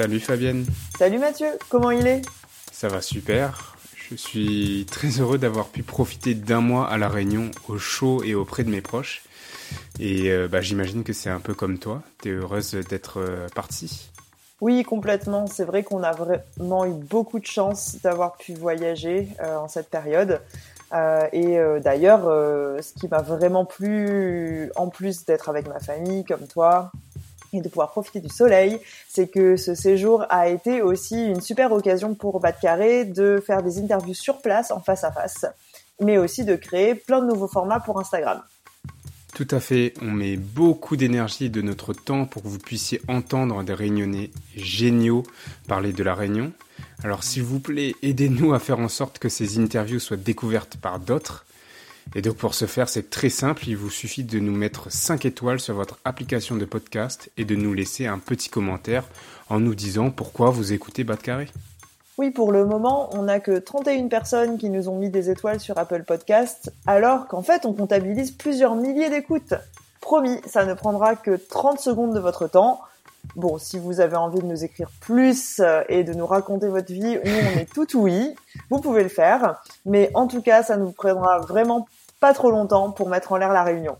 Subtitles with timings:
[0.00, 0.64] Salut Fabienne
[0.98, 2.22] Salut Mathieu, comment il est?
[2.72, 3.76] Ça va super.
[4.08, 8.34] Je suis très heureux d'avoir pu profiter d'un mois à La Réunion, au chaud et
[8.34, 9.20] auprès de mes proches.
[9.98, 12.00] Et euh, bah, j'imagine que c'est un peu comme toi.
[12.22, 14.10] T'es heureuse d'être euh, partie
[14.62, 15.46] Oui, complètement.
[15.46, 19.90] C'est vrai qu'on a vraiment eu beaucoup de chance d'avoir pu voyager euh, en cette
[19.90, 20.40] période.
[21.32, 26.90] Et d'ailleurs, ce qui m'a vraiment plu, en plus d'être avec ma famille comme toi,
[27.52, 31.72] et de pouvoir profiter du soleil, c'est que ce séjour a été aussi une super
[31.72, 35.46] occasion pour Bas de Carré de faire des interviews sur place, en face à face,
[36.00, 38.42] mais aussi de créer plein de nouveaux formats pour Instagram.
[39.34, 43.00] Tout à fait, on met beaucoup d'énergie et de notre temps pour que vous puissiez
[43.08, 45.22] entendre des réunionnais géniaux
[45.68, 46.52] parler de la Réunion.
[47.02, 50.98] Alors s'il vous plaît, aidez-nous à faire en sorte que ces interviews soient découvertes par
[50.98, 51.46] d'autres.
[52.16, 55.24] Et donc pour ce faire, c'est très simple, il vous suffit de nous mettre 5
[55.26, 59.04] étoiles sur votre application de podcast et de nous laisser un petit commentaire
[59.48, 61.48] en nous disant pourquoi vous écoutez Bas de Carré.
[62.18, 65.60] Oui, pour le moment, on n'a que 31 personnes qui nous ont mis des étoiles
[65.60, 69.54] sur Apple Podcast, alors qu'en fait, on comptabilise plusieurs milliers d'écoutes.
[70.00, 72.80] Promis, ça ne prendra que 30 secondes de votre temps.
[73.36, 76.92] Bon, si vous avez envie de nous écrire plus euh, et de nous raconter votre
[76.92, 78.34] vie, nous, on est tout oui.
[78.70, 79.62] Vous pouvez le faire.
[79.86, 81.86] Mais en tout cas, ça nous prendra vraiment
[82.20, 83.96] pas trop longtemps pour mettre en l'air la réunion.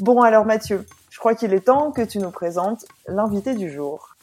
[0.00, 4.16] Bon, alors Mathieu, je crois qu'il est temps que tu nous présentes l'invité du jour.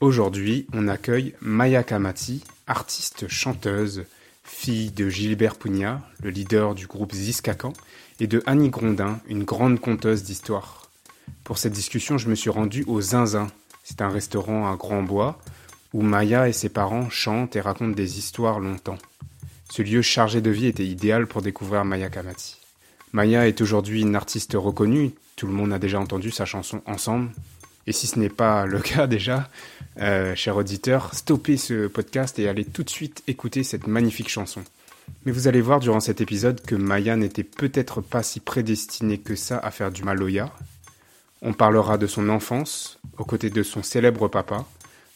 [0.00, 4.04] Aujourd'hui, on accueille Maya Kamati, artiste chanteuse,
[4.42, 7.72] fille de Gilbert Pugna, le leader du groupe Ziskakan,
[8.20, 10.90] et de Annie Grondin, une grande conteuse d'histoire.
[11.44, 13.48] Pour cette discussion, je me suis rendu au Zinzin.
[13.84, 15.38] C'est un restaurant à Grand Bois
[15.92, 18.98] où Maya et ses parents chantent et racontent des histoires longtemps.
[19.72, 22.58] Ce lieu chargé de vie était idéal pour découvrir Maya Kamati.
[23.14, 27.30] Maya est aujourd'hui une artiste reconnue, tout le monde a déjà entendu sa chanson Ensemble.
[27.86, 29.48] Et si ce n'est pas le cas déjà,
[29.98, 34.62] euh, cher auditeur, stoppez ce podcast et allez tout de suite écouter cette magnifique chanson.
[35.24, 39.36] Mais vous allez voir durant cet épisode que Maya n'était peut-être pas si prédestinée que
[39.36, 40.52] ça à faire du maloya.
[41.40, 44.66] On parlera de son enfance, aux côtés de son célèbre papa,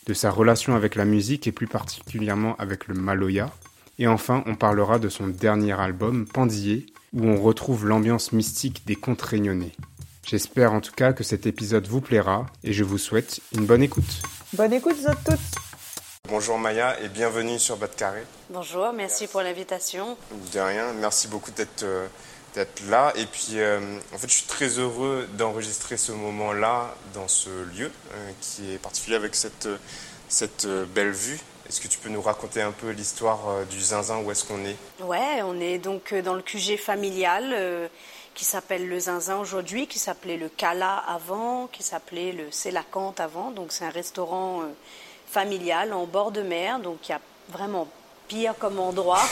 [0.06, 3.52] de sa relation avec la musique et plus particulièrement avec le maloya.
[3.98, 8.96] Et enfin, on parlera de son dernier album, Pandillé, où on retrouve l'ambiance mystique des
[8.96, 9.72] contes réunionnais.
[10.24, 13.82] J'espère en tout cas que cet épisode vous plaira et je vous souhaite une bonne
[13.82, 14.22] écoute.
[14.52, 15.38] Bonne écoute, vous toutes.
[16.28, 18.24] Bonjour Maya et bienvenue sur Bas de Carré.
[18.50, 20.16] Bonjour, merci pour l'invitation.
[20.52, 22.08] De rien, merci beaucoup d'être euh,
[22.56, 23.12] d'être là.
[23.16, 27.90] Et puis, euh, en fait, je suis très heureux d'enregistrer ce moment-là dans ce lieu
[28.12, 29.68] euh, qui est particulier avec cette,
[30.28, 31.38] cette euh, belle vue.
[31.68, 34.64] Est-ce que tu peux nous raconter un peu l'histoire euh, du Zinzin Où est-ce qu'on
[34.64, 34.76] est?
[35.00, 37.88] Ouais, on est donc euh, dans le QG familial euh,
[38.34, 43.50] qui s'appelle le Zinzin aujourd'hui, qui s'appelait le Cala avant, qui s'appelait le Célacante avant.
[43.50, 44.66] Donc c'est un restaurant euh,
[45.28, 47.88] familial en bord de mer, donc il y a vraiment
[48.28, 49.22] pire comme endroit,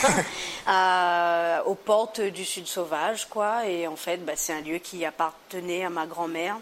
[0.67, 3.65] à- aux portes du Sud Sauvage, quoi.
[3.67, 6.57] Et en fait, bah, c'est un lieu qui appartenait à ma grand-mère.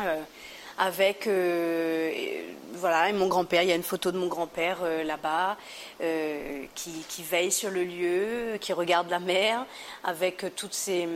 [0.00, 0.20] Euh,
[0.78, 2.12] avec euh,
[2.74, 3.62] voilà et mon grand-père.
[3.62, 5.56] Il y a une photo de mon grand-père euh, là-bas
[6.00, 9.64] euh, qui, qui veille sur le lieu qui regarde la mer
[10.02, 11.08] avec toutes ces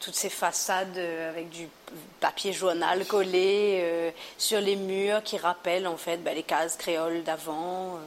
[0.00, 1.68] toutes ces façades avec du
[2.20, 7.98] papier journal collé sur les murs qui rappellent en fait bah, les cases créoles d'avant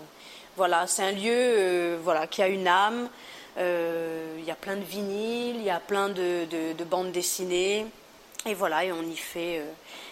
[0.56, 3.10] voilà c'est un lieu voilà qui a une âme.
[3.58, 7.86] Il y a plein de vinyles il y a plein de, de- de bandes dessinées.
[8.46, 9.62] Et voilà, et on y fait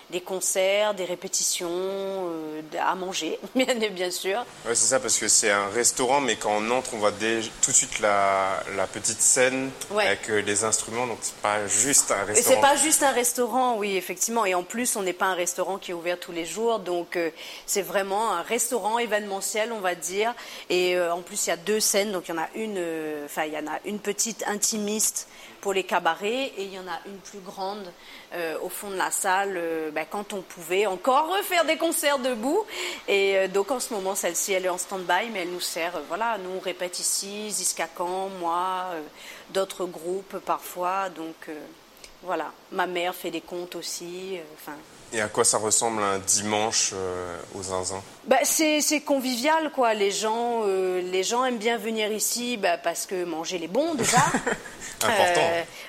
[0.09, 4.39] des concerts, des répétitions, euh, à manger, bien, sûr.
[4.65, 7.71] Ouais, c'est ça, parce que c'est un restaurant, mais quand on entre, on voit tout
[7.71, 10.05] de suite la, la petite scène Ouais.
[10.07, 12.55] avec euh, les instruments, donc c'est pas juste un Et restaurant.
[12.55, 14.45] c'est pas juste un restaurant, oui, effectivement.
[14.45, 17.15] Et en plus, on n'est pas un restaurant qui est ouvert tous les jours, donc
[17.17, 17.29] euh,
[17.65, 20.33] c'est vraiment un restaurant événementiel, on va dire.
[20.69, 22.81] Et en plus, il y a deux scènes, donc il y en a une,
[23.25, 25.27] enfin, il y en a une petite intimiste
[25.61, 27.91] pour les cabarets et il y en a une plus grande
[28.33, 32.19] euh, au fond de la salle euh, ben, quand on pouvait encore refaire des concerts
[32.19, 32.65] debout.
[33.07, 35.99] Et euh, donc en ce moment, celle-ci, elle est en stand-by, mais elle nous sert.
[36.07, 39.01] voilà, nous on répète ici, Ziskakan, moi, euh,
[39.49, 41.09] d'autres groupes parfois.
[41.09, 41.49] Donc
[42.23, 42.51] Voilà.
[42.71, 44.39] Ma mère fait des contes aussi.
[44.55, 44.77] Enfin.
[45.13, 46.93] Et à quoi ça ressemble un dimanche
[47.55, 49.93] aux zinzins bah, c'est, convivial, quoi.
[49.93, 54.17] Les gens, les gens aiment bien venir ici bah, parce que manger les bons, déjà.
[55.01, 55.41] Important.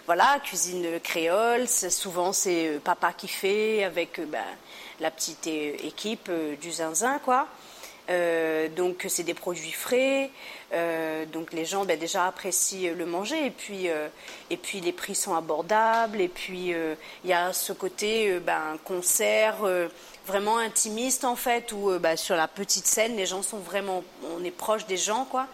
[0.07, 1.67] voilà, cuisine créole.
[1.67, 4.39] souvent, c'est papa qui fait avec bah,
[5.01, 6.31] la petite équipe
[6.61, 7.49] du zinzin, quoi.
[8.11, 10.31] Euh, donc c'est des produits frais,
[10.73, 13.47] euh, donc les gens ben, déjà apprécient le manger.
[13.47, 14.09] Et puis euh,
[14.51, 16.21] et puis les prix sont abordables.
[16.21, 16.75] Et puis
[17.25, 19.57] il y a ce côté ben, concert
[20.27, 24.05] vraiment intimiste en fait où ben, sur la petite scène les gens sont vraiment
[24.37, 25.47] on est proche des gens quoi.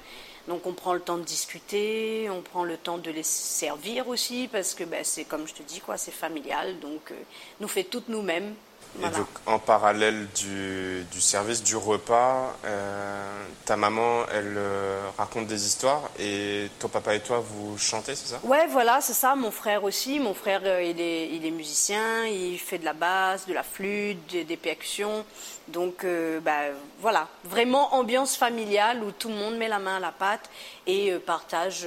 [0.49, 4.49] Donc on prend le temps de discuter, on prend le temps de les servir aussi
[4.53, 6.79] parce que ben, c'est comme je te dis quoi, c'est familial.
[6.81, 7.13] Donc
[7.61, 8.55] nous fait toutes nous-mêmes
[9.03, 15.47] et donc, en parallèle du, du service du repas, euh, ta maman, elle euh, raconte
[15.47, 18.41] des histoires et ton papa et toi, vous chantez, c'est ça?
[18.45, 19.35] Ouais, voilà, c'est ça.
[19.35, 20.21] Mon frère aussi.
[20.21, 23.65] Mon frère, euh, il, est, il est musicien, il fait de la basse, de la
[23.65, 25.25] flûte, des, percussions.
[25.67, 26.07] Donc,
[26.43, 26.61] bah,
[27.01, 30.49] voilà, vraiment ambiance familiale où tout le monde met la main à la pâte
[30.87, 31.87] et partage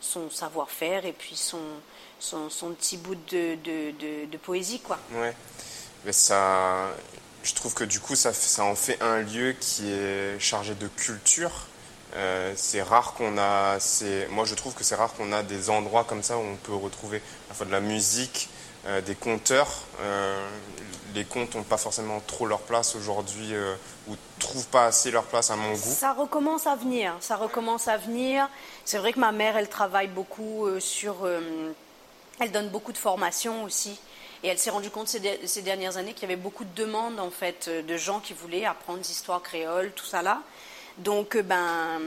[0.00, 1.58] son savoir-faire et puis son,
[2.18, 4.98] son, son, petit bout de, de, de, de poésie, quoi.
[5.14, 5.34] Ouais
[6.06, 8.32] je trouve que du coup, ça,
[8.64, 11.66] en fait un lieu qui est chargé de culture.
[12.16, 13.78] Euh, c'est rare qu'on a,
[14.30, 16.74] moi je trouve que c'est rare qu'on a des endroits comme ça où on peut
[16.74, 18.48] retrouver à la fois de la musique,
[18.86, 19.82] euh, des conteurs.
[20.00, 20.44] Euh,
[21.14, 23.52] les contes n'ont pas forcément trop leur place aujourd'hui
[24.08, 25.94] ou trouvent pas assez leur place à mon goût.
[25.96, 28.48] Ça recommence à venir, ça recommence à venir.
[28.84, 31.28] C'est vrai que ma mère, elle travaille beaucoup sur,
[32.38, 33.98] elle donne beaucoup de formations aussi
[34.42, 37.30] et elle s'est rendue compte ces, dernières années qu'il y avait beaucoup de demandes en
[37.30, 40.42] fait euh, de gens qui voulaient apprendre des histoires créoles, tout ça là.
[40.98, 42.00] Donc, euh, ben,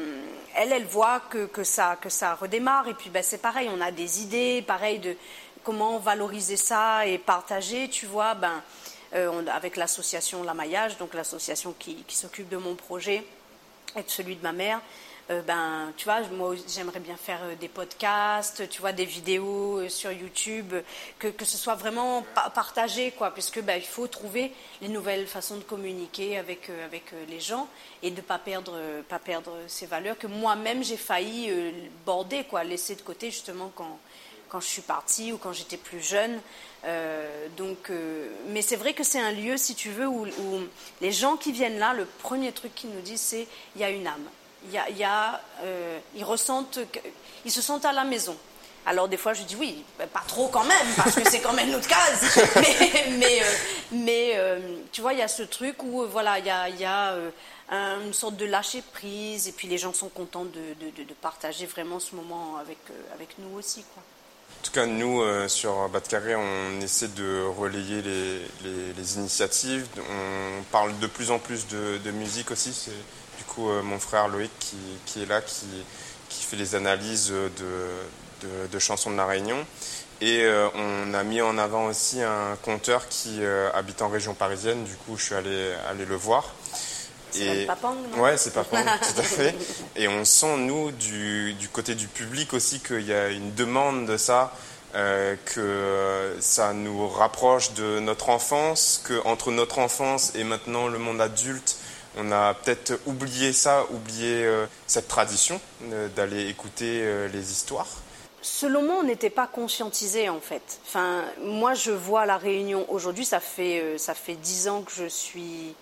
[0.55, 2.87] elle, elle voit que, que, ça, que ça redémarre.
[2.87, 5.15] Et puis, ben, c'est pareil, on a des idées, pareil, de
[5.63, 8.61] comment valoriser ça et partager, tu vois, ben,
[9.15, 13.23] euh, avec l'association La Maillage, donc l'association qui, qui s'occupe de mon projet
[13.95, 14.81] et de celui de ma mère.
[15.29, 19.79] Euh, ben, tu vois, moi j'aimerais bien faire euh, des podcasts, tu vois, des vidéos
[19.79, 20.73] euh, sur YouTube,
[21.17, 25.55] que, que ce soit vraiment partagé, quoi, puisque ben, il faut trouver les nouvelles façons
[25.55, 27.69] de communiquer avec, avec les gens
[28.01, 28.77] et de ne pas perdre,
[29.07, 31.51] pas perdre ces valeurs que moi-même j'ai failli
[32.05, 33.99] border, quoi, laisser de côté justement quand,
[34.49, 36.39] quand je suis partie ou quand j'étais plus jeune.
[37.57, 37.91] donc,
[38.49, 40.59] mais c'est vrai que c'est un lieu, si tu veux, où, où,
[41.01, 43.89] les gens qui viennent là, le premier truc qu'ils nous disent, c'est il y a
[43.89, 44.27] une âme
[44.65, 46.79] il y a, euh, ils ressentent,
[47.45, 48.35] ils se sentent à la maison.
[48.85, 51.71] Alors des fois je dis oui, pas trop quand même, parce que c'est quand même
[51.71, 52.47] notre case.
[53.17, 53.41] Mais,
[53.91, 56.69] mais, euh, euh, tu vois, il y a ce truc où voilà, il y a,
[56.69, 57.15] y a
[57.71, 61.65] une sorte de lâcher prise, et puis les gens sont contents de, de, de partager
[61.65, 62.79] vraiment ce moment avec,
[63.13, 63.83] avec nous aussi.
[63.93, 64.03] Quoi.
[64.63, 69.85] En tout cas, nous, sur Bas Carré, on essaie de relayer les, les, les, initiatives.
[69.97, 72.71] On parle de plus en plus de, de musique aussi.
[72.71, 72.93] C'est
[73.59, 74.51] euh, mon frère Loïc
[75.05, 79.65] qui, est là, qui, fait les analyses de, chansons de la Réunion.
[80.21, 84.33] Et euh, on a mis en avant aussi un conteur qui euh, habite en région
[84.33, 84.83] parisienne.
[84.83, 85.75] Du coup, je suis allé,
[86.07, 86.53] le voir.
[87.33, 89.55] C'est Papang, non Ouais, c'est Papang, tout à fait.
[89.95, 94.17] Et on sent, nous, du, côté du public aussi, qu'il y a une demande de
[94.17, 94.53] ça,
[94.93, 101.77] que ça nous rapproche de notre enfance, qu'entre notre enfance et maintenant le monde adulte,
[102.17, 107.87] on a peut-être oublié ça, oublié euh, cette tradition euh, d'aller écouter euh, les histoires.
[108.41, 110.79] Selon moi, on n'était pas conscientisé en fait.
[110.85, 113.23] Enfin, moi, je vois la Réunion aujourd'hui.
[113.23, 115.75] Ça fait ça fait dix ans que je suis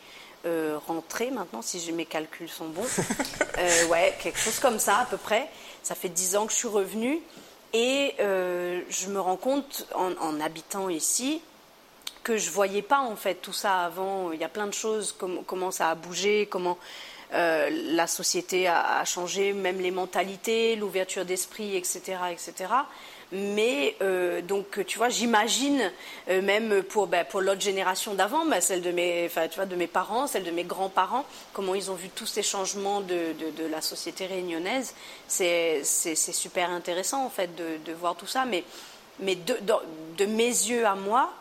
[0.88, 2.88] rentrée maintenant, si mes calculs sont bons.
[3.90, 5.50] ouais, quelque chose comme ça à peu près.
[5.84, 7.20] Ça fait dix ans que je suis revenue
[7.74, 11.42] et je me rends compte en habitant ici
[12.24, 14.32] que je voyais pas en fait tout ça avant.
[14.32, 16.78] Il y a plein de choses, comment ça a bougé, comment
[17.34, 22.74] euh, la société a, changé, même les mentalités, l'ouverture d'esprit, etc., etc.
[23.32, 25.92] Mais euh, donc, tu vois, j'imagine
[26.30, 29.76] euh, même pour, ben, pour l'autre génération d'avant, ben, celle de mes, tu vois, de
[29.76, 33.66] mes parents, celle de mes grands-parents, comment ils ont vu tous ces changements de, de,
[33.68, 34.94] la société réunionnaise.
[35.28, 38.46] C'est super intéressant en fait de, de, voir tout ça.
[38.46, 38.66] Mais,
[39.20, 39.58] mais de,
[40.18, 41.32] de mes yeux à moi,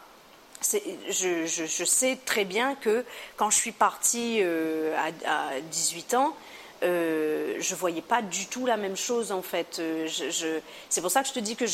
[0.62, 3.04] je, je, sais très bien que
[3.36, 4.94] quand je suis partie euh,
[5.26, 6.36] à, 18 ans,
[6.82, 9.78] euh, je voyais pas du tout la même chose en fait.
[9.78, 11.66] Euh, je, c'est pour ça que je te dis que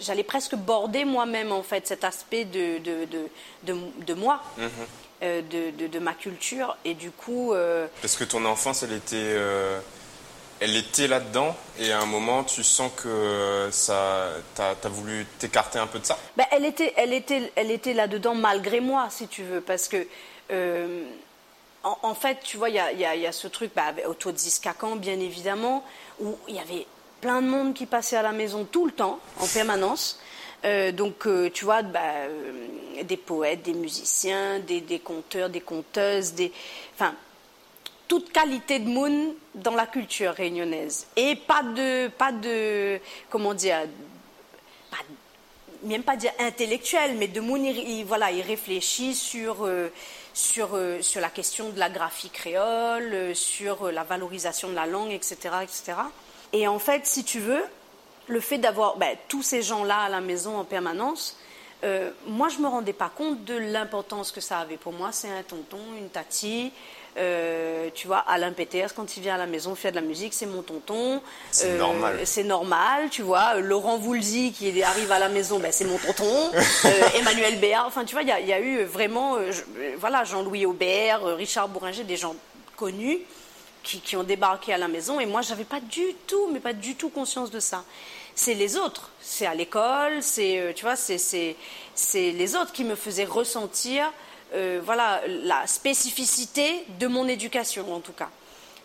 [0.00, 3.06] j'allais presque border moi-même en fait cet aspect de, de,
[3.62, 4.42] de, de moi,
[5.22, 7.54] euh, de, de, ma culture et du coup.
[8.00, 9.36] Parce que ton enfance, elle était
[10.60, 15.78] elle était là-dedans et à un moment tu sens que ça t'as as voulu t'écarter
[15.78, 16.18] un peu de ça?
[16.36, 20.04] Ben, elle était elle était elle était là-dedans malgré moi si tu veux parce que
[21.88, 25.18] euh, en, fait tu vois il y a, ce truc bah, autour de Ziskakan bien
[25.18, 25.84] évidemment
[26.20, 26.86] où il y avait
[27.20, 30.20] plein de monde qui passait à la maison tout le temps en permanence
[30.64, 32.00] euh, donc, euh, tu vois, bah,
[33.02, 36.52] des poètes, des musiciens, des, conteurs, des conteuses, des,
[36.94, 37.14] enfin,
[38.08, 41.06] toute qualité de moon dans la culture réunionnaise.
[41.16, 42.98] Et pas de, pas de
[43.30, 43.78] comment dire,
[45.84, 49.92] même pas dire intellectuel, mais de moon, il, voilà, il réfléchit sur, euh,
[50.38, 54.86] sur, euh, sur la question de la graphie créole, euh, sur la valorisation de la
[54.86, 55.94] langue, etc., etc.
[56.52, 57.64] Et en fait, si tu veux,
[58.28, 61.36] le fait d'avoir ben, tous ces gens-là à la maison en permanence,
[62.26, 65.10] moi, je me rendais pas compte de l'importance que ça avait pour moi.
[65.12, 66.72] C'est un tonton, une tati,
[67.18, 70.34] euh, tu vois, Alain Peters, quand il vient à la maison faire de la musique,
[70.34, 71.20] c'est mon tonton.
[71.50, 72.20] C'est euh, normal.
[72.24, 73.56] C'est normal, tu vois.
[73.56, 76.50] Laurent Voulzy qui arrive à la maison, ben, c'est mon tonton.
[76.84, 79.36] Euh, Emmanuel Béard, enfin, tu vois, il y, a eu vraiment,
[79.98, 82.36] voilà, Jean-Louis Aubert, Richard Bourringer, des gens
[82.76, 83.18] connus
[83.82, 85.18] qui, ont débarqué à la maison.
[85.18, 87.84] Et moi, j'avais pas du tout, mais pas du tout conscience de ça.
[88.34, 89.10] C'est les autres.
[89.20, 91.56] C'est à l'école, c'est, tu vois, c'est
[92.14, 94.12] les autres qui me faisaient ressentir
[94.54, 98.30] euh, voilà, la spécificité de mon éducation, en tout cas.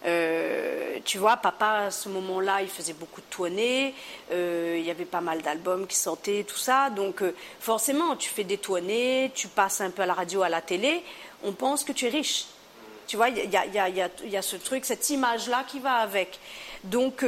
[0.05, 3.93] Euh, tu vois, papa, à ce moment-là, il faisait beaucoup de tournées,
[4.31, 6.89] euh, il y avait pas mal d'albums qui sortaient, tout ça.
[6.89, 7.23] Donc,
[7.59, 11.03] forcément, tu fais des tournées, tu passes un peu à la radio, à la télé,
[11.43, 12.45] on pense que tu es riche.
[13.07, 16.39] Tu vois, il y a, y a, ce truc, cette image-là qui va avec.
[16.83, 17.23] Donc,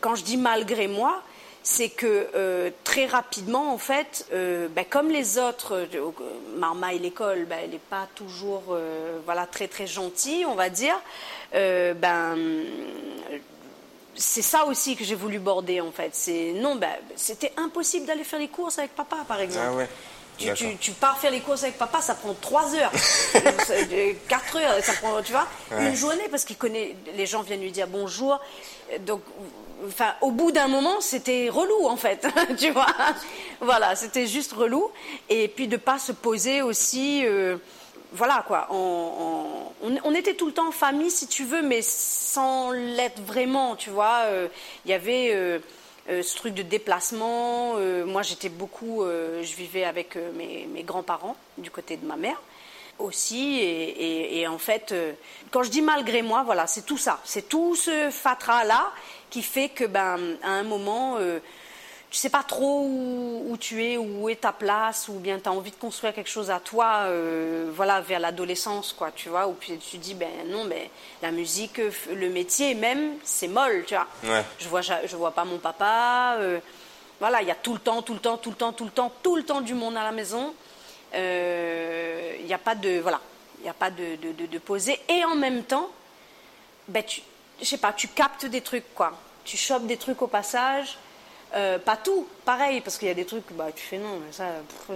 [0.00, 1.22] quand je dis malgré moi,
[1.62, 6.12] c'est que euh, très rapidement, en fait, euh, ben, comme les autres, euh,
[6.56, 8.76] Marma et l'école, ben, elle n'est pas toujours
[9.24, 10.98] voilà, très très gentille, on va dire,
[11.52, 12.36] ben,
[14.14, 16.10] c'est ça aussi que j'ai voulu border, en fait.
[16.12, 19.86] C'est, non, ben, c'était impossible d'aller faire les courses avec papa, par exemple.
[20.42, 22.92] Ah tu, pars faire les courses avec papa, ça prend 3 heures,
[24.28, 25.46] 4 heures, ça prend, tu vois,
[25.78, 28.40] une journée parce qu'il connaît, les gens viennent lui dire bonjour.
[29.00, 29.20] Donc,
[29.86, 32.26] enfin, au bout d'un moment, c'était relou en fait,
[32.58, 32.86] tu vois.
[33.60, 34.90] Voilà, c'était juste relou.
[35.28, 37.56] Et puis de pas se poser aussi, euh,
[38.12, 38.68] voilà quoi.
[38.70, 43.90] On, était tout le temps en famille, si tu veux, mais sans l'être vraiment, tu
[43.90, 44.22] vois.
[44.26, 44.48] Euh,
[44.84, 45.58] il y avait euh,
[46.22, 47.74] ce truc de déplacement.
[48.06, 52.40] moi, j'étais beaucoup, je vivais avec mes grands-parents du côté de ma mère
[53.00, 53.58] aussi.
[53.58, 54.94] Et, et, en fait,
[55.50, 57.20] quand je dis malgré moi, voilà, c'est tout ça.
[57.24, 58.92] C'est tout ce fatras-là
[59.30, 61.38] qui fait que, ben, à un moment, euh,
[62.10, 65.52] tu sais pas trop où, tu es, où est ta place, ou bien tu as
[65.52, 69.52] envie de construire quelque chose à toi, euh, voilà, vers l'adolescence, quoi, tu vois, ou
[69.52, 70.88] puis tu dis, ben non, ben,
[71.22, 71.80] la musique,
[72.12, 74.08] le métier même, c'est molle, tu vois.
[74.58, 76.58] Je vois, je vois pas mon papa, euh,
[77.20, 78.90] voilà, il y a tout le temps, tout le temps, tout le temps, tout le
[78.90, 80.52] temps, tout le temps du monde à la maison.
[81.14, 83.20] Il n'y a pas de, voilà,
[83.60, 84.98] il n'y a pas de, de, de, poser.
[85.08, 85.88] Et en même temps,
[86.88, 87.22] ben, tu,
[87.60, 89.12] je sais pas, tu captes des trucs, quoi.
[89.44, 90.98] Tu chopes des trucs au passage.
[91.52, 94.32] Euh, pas tout, pareil, parce qu'il y a des trucs, bah, tu fais non, mais
[94.32, 94.44] ça,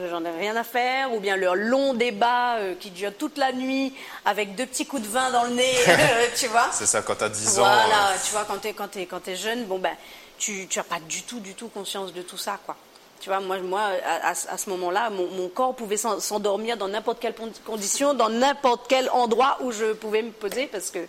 [0.09, 3.53] j'en ai rien à faire, ou bien leur long débat euh, qui dure toute la
[3.53, 3.93] nuit
[4.25, 5.75] avec deux petits coups de vin dans le nez,
[6.37, 6.69] tu vois.
[6.71, 7.63] C'est ça, quand tu as 10 ans.
[7.63, 9.97] Voilà, tu vois, quand tu es, quand es, quand es jeune, bon, ben,
[10.39, 12.77] tu n'as pas du tout, du tout conscience de tout ça, quoi.
[13.21, 17.21] Tu vois, moi, moi à, à ce moment-là, mon, mon, corps pouvait s'endormir dans n'importe
[17.21, 21.07] quelle condition, dans n'importe quel endroit où je pouvais me poser, parce que,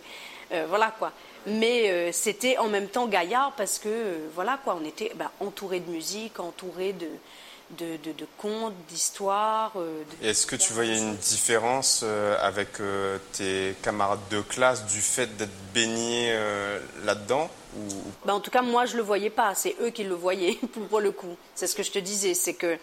[0.52, 1.12] euh, voilà, quoi.
[1.46, 5.30] Mais euh, c'était en même temps gaillard parce que euh, voilà quoi, on était bah,
[5.38, 7.06] entouré de musique, entouré de,
[7.70, 9.72] de, de, contes, d'histoires.
[9.76, 12.04] Euh, Est-ce que tu voyais une différence
[12.40, 12.68] avec
[13.32, 16.32] tes camarades de classe du fait d'être baigné
[17.04, 17.82] là-dedans ou...
[18.24, 19.54] bah, En tout cas, moi, je ne le voyais pas.
[19.54, 20.58] C'est eux qui le voyaient,
[20.90, 21.36] pour le coup.
[21.54, 22.34] C'est ce que je te disais.
[22.34, 22.78] C'est que,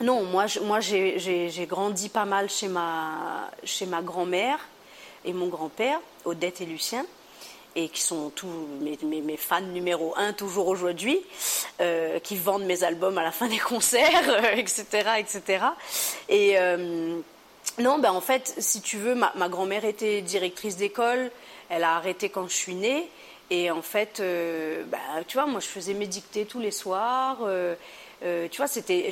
[0.00, 4.58] non, moi, moi j'ai grandi pas mal chez ma, chez ma grand-mère
[5.24, 7.04] et mon grand-père, Odette et Lucien
[7.76, 8.48] et qui sont tous
[8.80, 11.20] mes, fans numéro un toujours aujourd'hui,
[11.80, 14.84] euh, qui vendent mes albums à la fin des concerts, etc.,
[15.18, 15.64] etc.
[16.28, 17.18] Et euh,
[17.78, 21.30] non, ben en fait, si tu veux, ma, grand-mère était directrice d'école,
[21.68, 23.08] elle a arrêté quand je suis née,
[23.50, 27.38] et en fait, euh, ben, tu vois, moi je faisais mes dictées tous les soirs.
[28.22, 29.10] Tu vois, c'était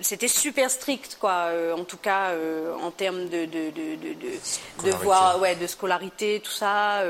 [0.00, 1.48] c'était super strict, quoi.
[1.76, 2.32] en tout cas,
[2.80, 7.02] en termes de de de de, de, ouais, de scolarité, tout ça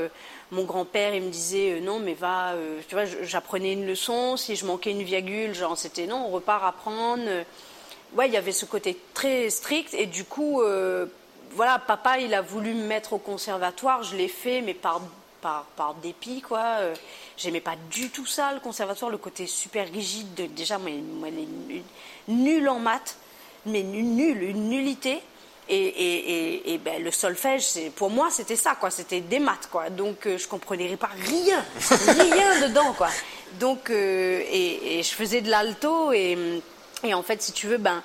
[0.55, 4.37] mon grand-père, il me disait euh, non, mais va, euh, tu vois, j'apprenais une leçon,
[4.37, 7.25] si je manquais une virgule, genre c'était non, on repart apprendre.
[8.15, 11.07] Ouais, il y avait ce côté très strict et du coup, euh,
[11.51, 15.01] voilà, papa, il a voulu me mettre au conservatoire, je l'ai fait, mais par
[15.41, 16.79] par, par dépit, quoi.
[17.37, 20.35] J'aimais pas du tout ça, le conservatoire, le côté super rigide.
[20.35, 21.29] De, déjà, moi, moi,
[22.29, 23.17] nulle en maths,
[23.67, 25.21] mais nulle, une nullité.
[25.69, 28.91] Et, et, et, ben, le solfège, pour moi, c'était ça, quoi.
[28.91, 29.88] C'était des maths, quoi.
[29.88, 31.64] Donc, euh, je comprenais pas rien,
[32.07, 33.09] rien dedans, quoi.
[33.59, 36.62] Donc, euh, et, je faisais de l'alto et,
[37.12, 38.03] en fait, si tu veux, ben,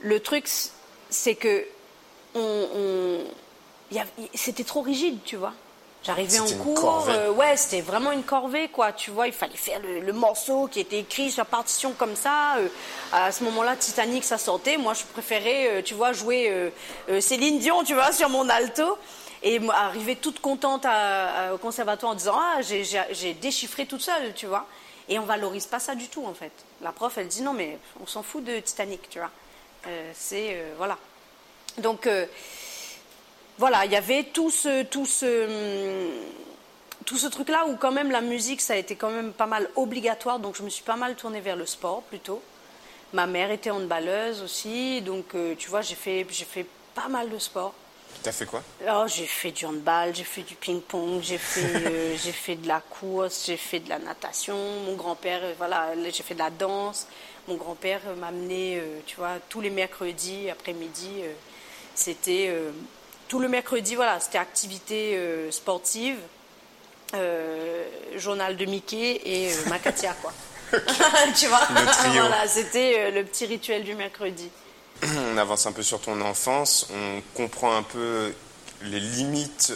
[0.00, 0.48] le truc,
[1.08, 1.64] c'est que
[2.34, 3.24] on,
[4.34, 5.54] c'était trop rigide, tu vois.
[6.04, 8.92] J'arrivais en cours, euh, ouais, c'était vraiment une corvée, quoi.
[8.92, 12.56] Tu vois, il fallait faire le, morceau qui était écrit sur partition comme ça.
[12.56, 12.68] Euh,
[13.12, 14.76] à ce moment-là, Titanic, ça sortait.
[14.78, 16.72] Moi, je préférais, euh, tu vois, jouer
[17.20, 18.98] Céline Dion, tu vois, sur mon alto.
[19.44, 20.86] Et arriver toute contente
[21.52, 24.66] au conservatoire en disant Ah, j'ai déchiffré toute seule, tu vois.
[25.08, 26.52] Et on valorise pas ça du tout, en fait.
[26.80, 29.30] La prof, elle dit Non, mais on s'en fout de Titanic, tu vois.
[30.14, 30.64] C'est.
[30.78, 30.96] voilà.
[31.78, 32.08] Donc
[33.62, 36.08] voilà, il y avait tout ce, tout ce,
[37.06, 39.70] tout ce truc-là où quand même la musique, ça a été quand même pas mal
[39.76, 42.42] obligatoire, donc je me suis pas mal tournée vers le sport plutôt.
[43.12, 46.66] Ma mère était handballeuse aussi, donc euh, tu vois, j'ai fait, j'ai fait
[46.96, 47.72] pas mal de sport.
[48.24, 48.64] T'as fait quoi?
[48.90, 52.66] Oh, J'ai fait du handball, j'ai fait du ping-pong, j'ai fait, euh, j'ai fait de
[52.66, 54.56] la course, j'ai fait de la natation.
[54.86, 57.06] Mon grand-père, euh, voilà, j'ai fait de la danse.
[57.46, 61.22] Mon grand-père m'amenait, tu vois, tous les mercredis après-midi,
[61.94, 62.52] c'était
[63.32, 66.18] tout le mercredi, voilà, c'était activité euh, sportive,
[67.14, 67.82] euh,
[68.16, 70.34] journal de Mickey et euh, Makatia, quoi.
[71.34, 74.50] tu vois Voilà, c'était le petit rituel du mercredi.
[75.32, 78.34] On avance un peu sur ton enfance, on comprend un peu
[78.82, 79.72] les limites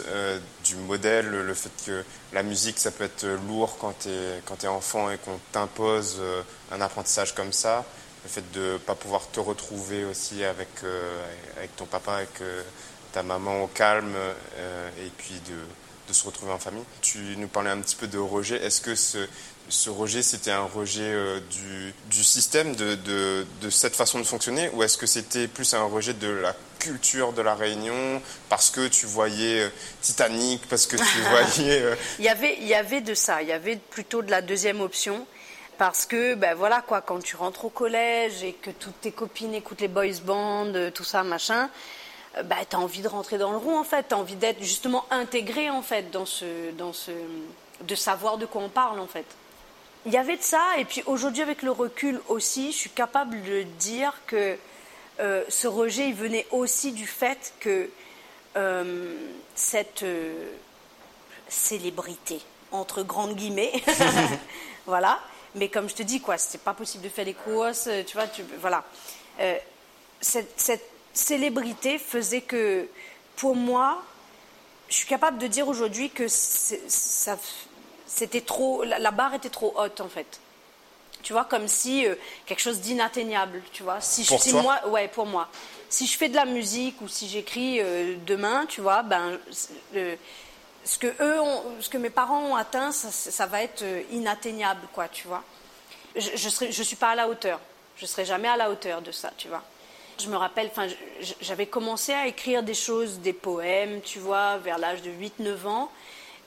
[0.63, 4.67] du modèle, le fait que la musique, ça peut être lourd quand tu es, es,
[4.67, 6.21] enfant et qu'on t'impose
[6.71, 7.85] un apprentissage comme ça.
[8.23, 10.69] Le fait de ne pas pouvoir te retrouver aussi avec,
[11.57, 12.39] avec ton papa, avec
[13.11, 15.55] ta maman au calme euh, et puis de,
[16.07, 16.83] de, se retrouver en famille.
[17.01, 18.57] Tu nous parlais un petit peu de rejet.
[18.63, 19.27] Est-ce que ce,
[19.69, 24.23] ce rejet, c'était un rejet euh, du, du, système, de, de, de, cette façon de
[24.23, 28.69] fonctionner, ou est-ce que c'était plus un rejet de la culture de la Réunion, parce
[28.69, 29.69] que tu voyais euh,
[30.01, 31.83] Titanic, parce que tu voyais...
[32.19, 34.81] il, y avait, il y avait de ça, il y avait plutôt de la deuxième
[34.81, 35.25] option.
[35.77, 39.53] Parce que, ben voilà quoi, quand tu rentres au collège et que toutes tes copines
[39.53, 41.69] écoutent les boys bands, tout ça, machin,
[42.43, 44.61] bah, tu as envie de rentrer dans le rond en fait, tu as envie d'être
[44.63, 47.11] justement intégré en fait dans ce, dans ce,
[47.81, 49.25] de savoir de quoi on parle en fait.
[50.05, 53.41] Il y avait de ça, et puis aujourd'hui avec le recul aussi, je suis capable
[53.43, 54.57] de dire que
[55.19, 57.89] euh, ce rejet il venait aussi du fait que
[58.55, 59.15] euh,
[59.55, 60.05] cette
[61.49, 62.39] célébrité,
[62.71, 63.73] entre grandes guillemets,
[64.85, 65.19] voilà,
[65.55, 68.27] mais comme je te dis, quoi, c'était pas possible de faire les courses, tu vois,
[68.27, 68.83] tu, voilà.
[70.21, 72.87] cette célébrité faisait que,
[73.35, 74.03] pour moi,
[74.89, 80.09] je suis capable de dire aujourd'hui que c'était trop, la barre était trop haute en
[80.09, 80.39] fait.
[81.23, 83.99] Tu vois, comme si euh, quelque chose d'inatteignable, tu vois.
[83.99, 85.49] Si, pour si moi, ouais, pour moi.
[85.89, 89.37] Si je fais de la musique ou si j'écris euh, demain, tu vois, ben,
[89.91, 94.87] ce que eux, ont, ce que mes parents ont atteint, ça, va être euh, inatteignable,
[94.93, 95.43] quoi, tu vois.
[96.15, 97.59] Je, je je suis pas à la hauteur.
[97.97, 99.63] Je serai jamais à la hauteur de ça, tu vois.
[100.19, 100.71] Je me rappelle,
[101.41, 105.91] j'avais commencé à écrire des choses, des poèmes, tu vois, vers l'âge de 8-9 ans.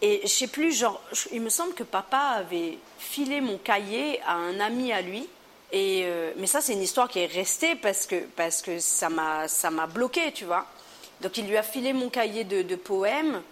[0.02, 4.34] Et je sais plus, genre, il me semble que papa avait filé mon cahier à
[4.34, 5.28] un ami à lui.
[5.72, 9.08] Et euh, mais ça, c'est une histoire qui est restée parce que, parce que ça
[9.08, 10.66] m'a bloqué, tu vois.
[11.20, 13.42] Donc il lui a filé mon cahier de, poèmes.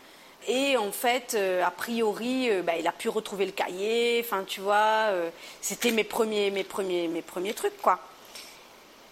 [0.49, 4.21] Et en fait, euh, a priori, euh, bah, il a pu retrouver le cahier.
[4.25, 5.11] Enfin, tu vois,
[5.61, 8.01] c'était mes premiers, mes premiers, mes premiers trucs, quoi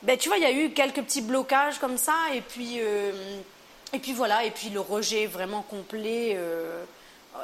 [0.02, 3.12] ben, tu vois, il y a eu quelques petits blocages comme ça, et puis, euh,
[3.92, 6.84] et puis voilà, et puis le rejet vraiment complet euh,
[7.34, 7.38] euh,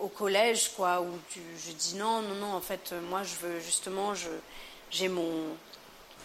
[0.00, 3.60] au collège, quoi, où tu, je dis non, non, non, en fait, moi, je veux
[3.60, 4.28] justement, je,
[4.90, 5.32] j'ai mon.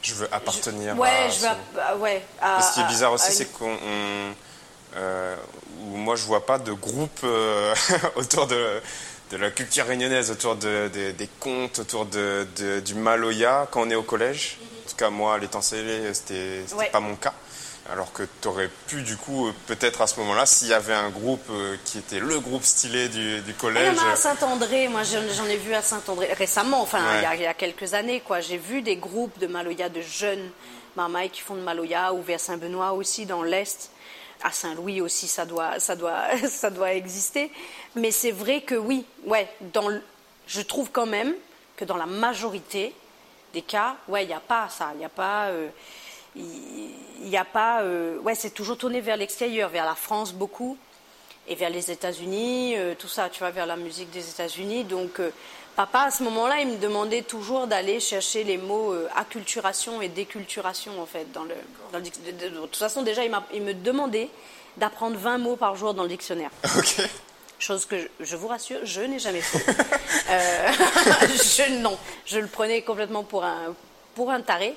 [0.02, 1.30] Je veux appartenir ouais, à.
[1.30, 3.78] Je veux, bah, ouais, ce qui est bizarre aussi, c'est qu'on.
[5.80, 7.26] moi, je vois pas de groupe
[8.16, 8.82] autour de
[9.34, 12.46] de la culture réunionnaise, autour de, des contes, autour de,
[12.86, 14.60] du Maloya quand on est au collège.
[14.86, 17.34] En tout cas, moi, l'étant scellé, c'était n'était pas mon cas.
[17.91, 21.10] Alors que tu aurais pu, du coup, peut-être à ce moment-là, s'il y avait un
[21.10, 23.98] groupe euh, qui était le groupe stylé du, collège.
[24.10, 28.22] à Saint-André, moi j'en ai vu à Saint-André récemment, enfin il, y a, quelques années,
[28.22, 28.39] quoi.
[28.39, 30.50] J'ai vu des groupes de Maloya, de jeunes
[30.96, 33.89] marmailles qui font de Maloya, ou vers Saint-Benoît aussi, dans l'Est
[34.43, 37.52] à Saint-Louis aussi, ça doit, ça doit, ça doit exister.
[37.96, 39.89] Mais c'est vrai que oui, ouais, dans
[40.48, 41.34] je trouve quand même
[41.76, 42.93] que dans la majorité
[43.54, 45.68] des cas, ouais, il n'y a pas ça, il n'y a pas, euh,
[46.36, 50.78] il a pas, euh, ouais, c'est toujours tourné vers l'extérieur, vers la France beaucoup.
[51.46, 54.86] et vers les États-Unis, tout ça, tu vois, vers la musique des États-Unis.
[54.86, 55.20] Donc,
[55.76, 61.02] papa, à ce moment-là, il me demandait toujours d'aller chercher les mots acculturation et déculturation,
[61.02, 61.56] en fait, dans le,
[61.92, 64.30] dans le de, de, toute façon, déjà, il, il me demandait
[64.78, 66.52] d'apprendre 20 mots par jour dans le dictionnaire.
[66.78, 67.10] Ok.
[67.63, 69.65] Chose que, je vous rassure, je n'ai jamais fait.
[70.30, 70.71] euh,
[71.30, 73.73] je, non, je le prenais complètement pour un,
[74.15, 74.76] pour un taré.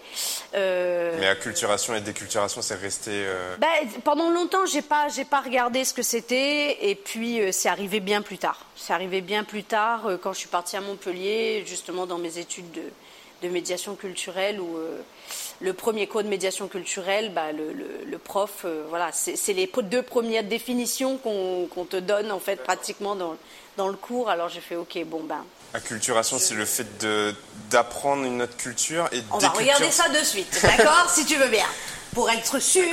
[0.54, 1.16] Euh...
[1.18, 3.10] Mais acculturation et déculturation, c'est resté.
[3.12, 3.56] Euh...
[3.56, 7.68] Ben, pendant longtemps, j'ai pas, j'ai pas regardé ce que c'était, et puis euh, c'est
[7.68, 8.64] arrivé bien plus tard.
[8.76, 12.38] C'est arrivé bien plus tard euh, quand je suis partie à Montpellier, justement dans mes
[12.38, 12.84] études de,
[13.42, 15.00] de médiation culturelle, où euh,
[15.60, 19.70] le premier cours de médiation culturelle, bah, le, le, le, prof, euh, voilà, c'est les
[19.84, 23.36] deux premières définitions qu'on qu te donne en fait pratiquement dans,
[23.76, 24.28] dans le cours.
[24.28, 25.44] Alors j'ai fait OK, bon ben.
[25.74, 26.86] Acculturation, c'est le fait
[27.70, 31.48] d'apprendre une autre culture et On va regarder ça de suite, d'accord, si tu veux
[31.48, 31.66] bien,
[32.14, 32.84] pour être sûr.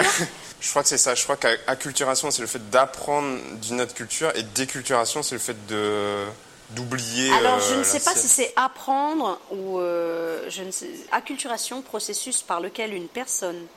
[0.60, 1.14] Je crois que c'est ça.
[1.14, 5.68] Je crois qu'acculturation, c'est le fait d'apprendre d'une autre culture et déculturation, c'est le fait
[5.68, 6.26] de
[6.74, 7.32] d'oublier.
[7.32, 10.90] Alors, je euh, ne sais pas si c'est apprendre ou euh, je ne sais.
[11.12, 13.68] Acculturation, processus par lequel une personne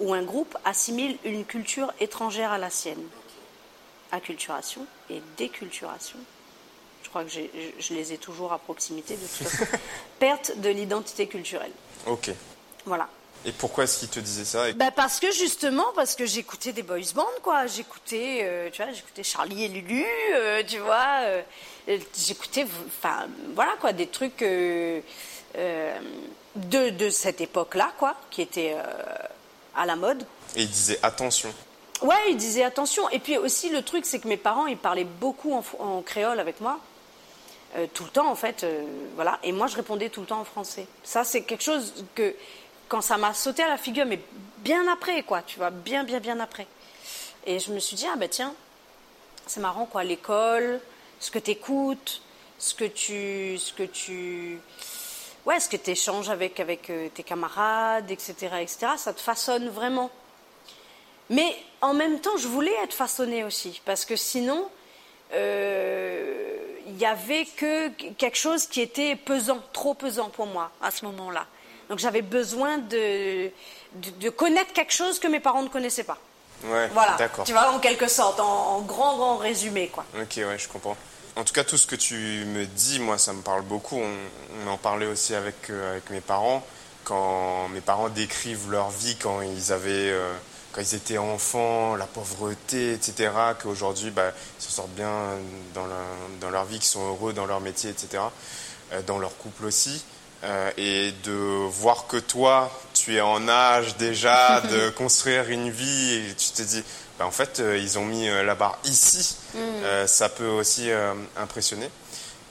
[0.00, 3.02] ou un groupe assimile une culture étrangère à la sienne.
[4.12, 6.18] Acculturation et déculturation.
[7.02, 7.40] Je crois que je,
[7.78, 9.64] je les ai toujours à proximité de toute façon.
[10.18, 11.72] Perte de l'identité culturelle.
[12.06, 12.30] Ok.
[12.84, 13.08] Voilà.
[13.44, 16.82] Et pourquoi est-ce qu'il te disait ça bah Parce que justement, parce que j'écoutais des
[16.82, 17.66] boys bands, quoi.
[17.66, 21.20] J'écoutais, euh, tu vois, j'écoutais Charlie et Lulu, euh, tu vois.
[21.22, 21.42] Euh,
[22.16, 25.00] j'écoutais, enfin, voilà, quoi, des trucs de,
[26.56, 28.76] de, cette époque-là, quoi, qui étaient
[29.74, 30.24] à la mode.
[30.56, 31.54] Et il disait attention.
[32.02, 33.08] Ouais, il disait attention.
[33.10, 36.40] Et puis aussi, le truc, c'est que mes parents, ils parlaient beaucoup en, en créole
[36.40, 36.80] avec moi.
[37.94, 38.66] tout le temps, en fait,
[39.14, 39.38] voilà.
[39.44, 40.86] Et moi, je répondais tout le temps en français.
[41.04, 42.34] Ça, c'est quelque chose que
[42.88, 44.20] quand ça m'a sauté à la figure, mais
[44.58, 46.66] bien après, quoi, tu vois, bien, bien, bien après.
[47.46, 48.54] Et je me suis dit, ah ben tiens,
[49.46, 50.80] c'est marrant, quoi, l'école,
[51.20, 52.22] ce que tu écoutes,
[52.58, 53.58] ce que tu.
[53.58, 54.60] Ce que tu
[55.48, 59.68] ouais, ce que tu échanges avec, avec euh, tes camarades, etc., etc., ça te façonne
[59.70, 60.10] vraiment.
[61.30, 64.68] Mais en même temps, je voulais être façonnée aussi, parce que sinon,
[65.30, 66.56] il euh,
[66.98, 71.46] y avait que quelque chose qui était pesant, trop pesant pour moi à ce moment-là.
[71.88, 73.46] Donc j'avais besoin de,
[73.94, 76.18] de, de, connaître quelque chose que mes parents ne connaissaient pas.
[76.64, 77.16] Ouais, voilà.
[77.18, 77.44] d'accord.
[77.44, 80.04] Tu vois, en quelque sorte, en, en, grand, grand résumé, quoi.
[80.20, 80.96] Ok, ouais, je comprends.
[81.36, 82.14] En tout cas, tout ce que tu
[82.46, 83.96] me dis, moi, ça me parle beaucoup.
[83.96, 86.66] On, on en parlait aussi avec, euh, avec mes parents.
[87.04, 90.10] Quand mes parents décrivent leur vie quand ils avaient...
[90.10, 90.32] Euh,
[90.72, 95.10] quand ils étaient enfants, la pauvreté, etc., qu'aujourd'hui, bah, ils se sortent bien
[95.74, 95.96] dans, la,
[96.40, 98.22] dans leur vie, qu'ils sont heureux dans leur métier, etc.,
[98.92, 100.04] euh, dans leur couple aussi.
[100.44, 106.14] Euh, et de voir que toi, tu es en âge déjà de construire une vie
[106.14, 106.84] et tu te dis,
[107.18, 110.06] bah, en fait, euh, ils ont mis euh, la barre ici, mm.
[110.06, 110.90] ça peut aussi
[111.36, 111.90] impressionner.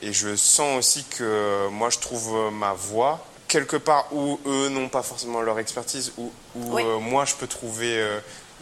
[0.01, 4.89] Et je sens aussi que moi, je trouve ma voix quelque part où eux n'ont
[4.89, 6.83] pas forcément leur expertise, où, où oui.
[7.01, 8.05] moi, je peux trouver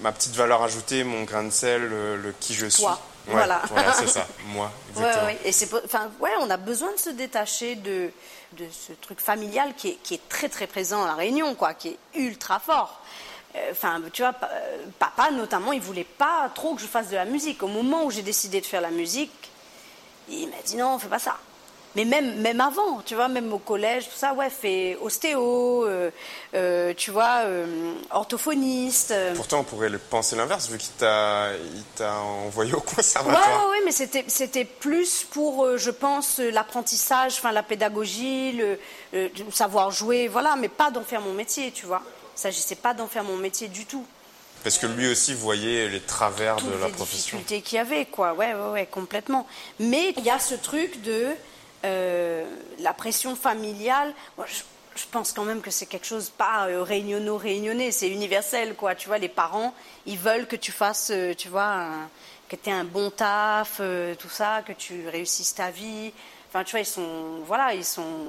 [0.01, 2.85] ma petite valeur ajoutée, mon grain de sel, le, le qui je suis.
[3.27, 4.71] Ouais, voilà, voilà c'est ça, moi.
[4.89, 5.25] Exactement.
[5.25, 5.39] Ouais, ouais.
[5.45, 8.11] Et c'est, enfin, ouais, on a besoin de se détacher de,
[8.53, 11.73] de ce truc familial qui est, qui est très très présent à la Réunion, quoi,
[11.73, 13.01] qui est ultra fort.
[13.71, 14.33] Enfin, tu vois,
[14.99, 17.63] papa notamment, il voulait pas trop que je fasse de la musique.
[17.63, 19.31] Au moment où j'ai décidé de faire la musique,
[20.29, 21.37] il m'a dit non, fais pas ça.
[21.95, 26.11] Mais même, même avant, tu vois, même au collège, tout ça, ouais, fais ostéo, euh,
[26.53, 29.13] euh, tu vois, euh, orthophoniste.
[29.35, 31.51] Pourtant, on pourrait le penser l'inverse, vu qu'il t'a,
[32.45, 33.47] envoyé au conservatoire.
[33.47, 38.77] Ouais, ouais, ouais mais c'était, c'était plus pour, je pense, l'apprentissage, enfin, la pédagogie, le,
[39.13, 42.01] le, savoir jouer, voilà, mais pas d'en faire mon métier, tu vois.
[42.03, 44.05] Il ne s'agissait pas d'en faire mon métier du tout.
[44.65, 47.37] Parce que lui aussi voyait les travers Toutes de la les profession.
[47.37, 48.33] difficultés qu'il y avait, quoi.
[48.33, 49.47] Ouais, ouais, ouais, complètement.
[49.79, 51.27] Mais il y a ce truc de
[51.85, 52.45] euh,
[52.79, 54.13] la pression familiale.
[54.45, 58.95] Je, pense quand même que c'est quelque chose pas euh, réunionno-réunionnais, c'est universel, quoi.
[58.95, 59.73] Tu vois, les parents,
[60.05, 62.09] ils veulent que tu fasses, euh, tu vois, un,
[62.49, 66.11] que tu aies un bon taf, euh, tout ça, que tu réussisses ta vie.
[66.49, 68.25] Enfin, tu vois, ils sont, voilà, ils sont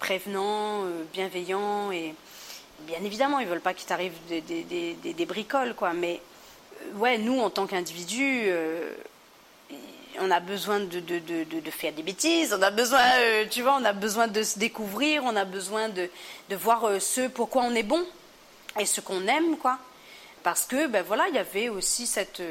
[0.00, 2.14] prévenants, bienveillants et
[2.80, 5.92] bien évidemment, ils veulent pas qu'il t'arrive des, des, des, bricoles, quoi.
[5.92, 6.20] Mais
[6.94, 8.50] ouais, nous, en tant qu'individus,
[10.30, 13.62] on a besoin de, de, de, de, faire des bêtises, on a besoin, euh, tu
[13.62, 16.08] vois, on a besoin de se découvrir, on a besoin de,
[16.54, 18.04] voir euh, ce pourquoi on est bon
[18.78, 19.78] et ce qu'on aime, quoi.
[20.44, 22.42] Parce que, ben voilà, il y avait aussi cette,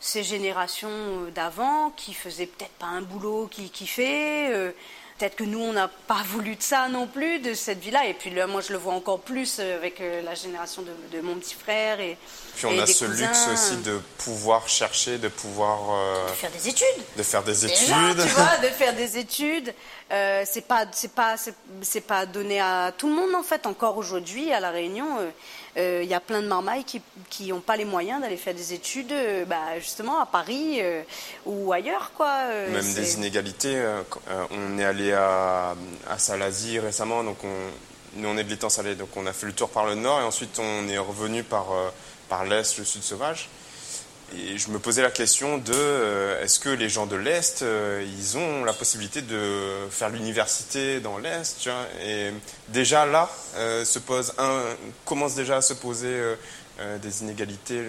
[0.00, 0.90] ces générations
[1.32, 4.74] d'avant qui faisaient peut-être pas un boulot qui kiffaient.
[5.20, 8.06] Peut-être que nous, on n'a pas voulu de ça non plus, de cette vie-là.
[8.06, 11.20] Et puis là, moi, je le vois encore plus euh, avec euh, la génération de,
[11.20, 12.00] mon petit frère.
[12.00, 12.16] Et,
[12.56, 16.26] puis on a ce luxe aussi de pouvoir chercher, de pouvoir...
[16.28, 16.86] de faire des études.
[17.16, 17.86] De faire des études.
[17.86, 19.74] tu vois, de faire des études.
[20.10, 21.36] c'est pas, c'est pas,
[21.82, 23.66] c'est, pas donné à tout le monde en fait.
[23.66, 25.06] Encore aujourd'hui, à la Réunion,
[25.76, 28.72] il euh, y a plein de marmailles qui n'ont pas les moyens d'aller faire des
[28.72, 31.02] études, euh, bah, justement, à Paris euh,
[31.46, 32.12] ou ailleurs.
[32.16, 32.48] Quoi.
[32.70, 33.80] Même des inégalités.
[34.50, 35.74] on est allé à,
[36.08, 39.46] à Salazie récemment, donc on, nous on est de l'étang salé, donc on a fait
[39.46, 41.66] le tour par le nord et ensuite on est revenu par,
[42.28, 43.48] par l'est, le sud sauvage.
[44.36, 48.04] Et je me posais la question de euh, est-ce que les gens de l'Est, euh,
[48.18, 51.68] ils ont la possibilité de faire l'université dans l'Est
[52.04, 52.30] Et
[52.68, 54.62] déjà là, euh, se pose un,
[55.04, 56.36] commence déjà à se poser
[57.02, 57.82] des inégalités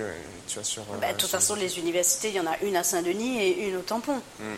[0.47, 0.83] tu vois, sur.
[0.99, 3.77] Bah, de toute façon, les universités, il y en a une à Saint-Denis et une
[3.77, 4.21] au Tampon.
[4.39, 4.55] Mm.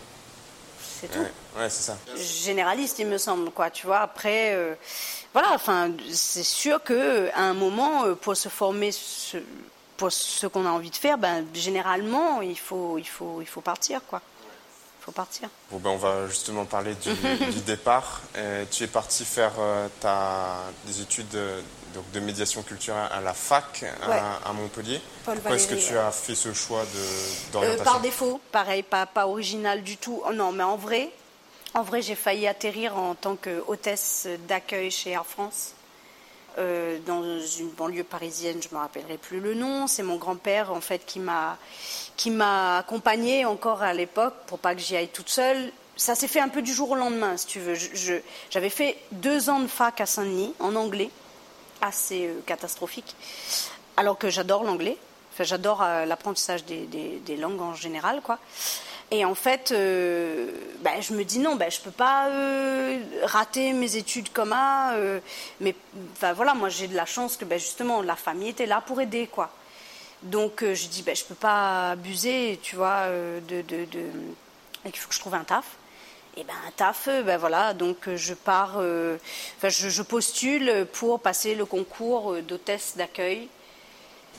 [1.02, 1.20] C'est tout.
[1.20, 1.98] Ouais, c'est ça.
[2.16, 3.70] Généraliste, il me semble, quoi.
[3.70, 4.58] Tu vois, après,
[5.34, 8.92] voilà, enfin, c'est sûr qu'à un moment, pour se former.
[10.04, 13.62] Pour ce qu'on a envie de faire, ben, généralement, il faut, il, faut, il faut
[13.62, 14.02] partir.
[14.06, 14.22] Quoi.
[15.00, 15.48] Il faut partir.
[15.72, 18.20] Bon, ben, on va justement parler du, départ.
[18.36, 21.62] Euh, tu es parti faire euh, ta, des études euh,
[21.94, 25.00] donc, de médiation culturelle à la fac à, Montpellier.
[25.24, 26.84] Pourquoi est-ce que tu as fait ce choix
[27.54, 30.22] d'orientation Par défaut, pareil, pas, pas original du tout.
[30.28, 31.12] Oh, non, mais en vrai,
[31.76, 35.76] en vrai j'ai failli atterrir en tant qu'hôtesse d'accueil chez Air France.
[36.60, 39.88] Euh, dans une banlieue parisienne, je me rappellerai plus le nom.
[39.88, 41.58] C'est mon grand-père en fait qui m'a
[42.78, 45.72] accompagnée encore à l'époque pour pas que j'y aille toute seule.
[45.96, 47.76] Ça s'est fait un peu du jour au lendemain, si tu veux.
[48.50, 51.10] J'avais fait deux ans de fac à Saint-Denis en anglais,
[51.82, 53.16] assez euh, catastrophique,
[53.98, 54.98] alors que j'adore l'anglais.
[55.34, 58.40] Enfin, j'adore euh, l'apprentissage des, des, langues en général, quoi.
[59.12, 63.00] Et en fait, euh, bah, je me dis non, bah, je ne peux pas euh,
[63.24, 64.94] rater mes études comme ça.
[64.94, 65.20] Euh,
[65.60, 65.76] mais
[66.36, 69.28] voilà, moi j'ai de la chance que bah, justement la famille était là pour aider.
[69.28, 69.50] quoi.
[70.24, 74.00] Donc je dis, je ne peux pas abuser, tu vois, de, de, de...
[74.86, 75.66] il faut que je trouve un taf.
[76.36, 79.20] Et ben un taf, ben voilà, donc je pars, je,
[79.70, 83.50] je, postule pour passer le concours d'hôtesse d'accueil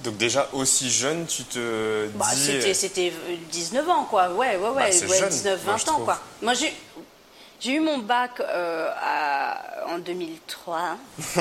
[0.00, 2.74] donc déjà aussi jeune, tu te bah, dis...
[2.74, 3.12] C'était
[3.50, 4.30] 19 ans, quoi.
[4.30, 6.18] Ouais, ouais, ouais, 19, bah, 20 ans, quoi.
[6.42, 6.72] Moi, j'ai...
[7.66, 8.90] Eu mon bac euh,
[9.86, 10.98] en 2003.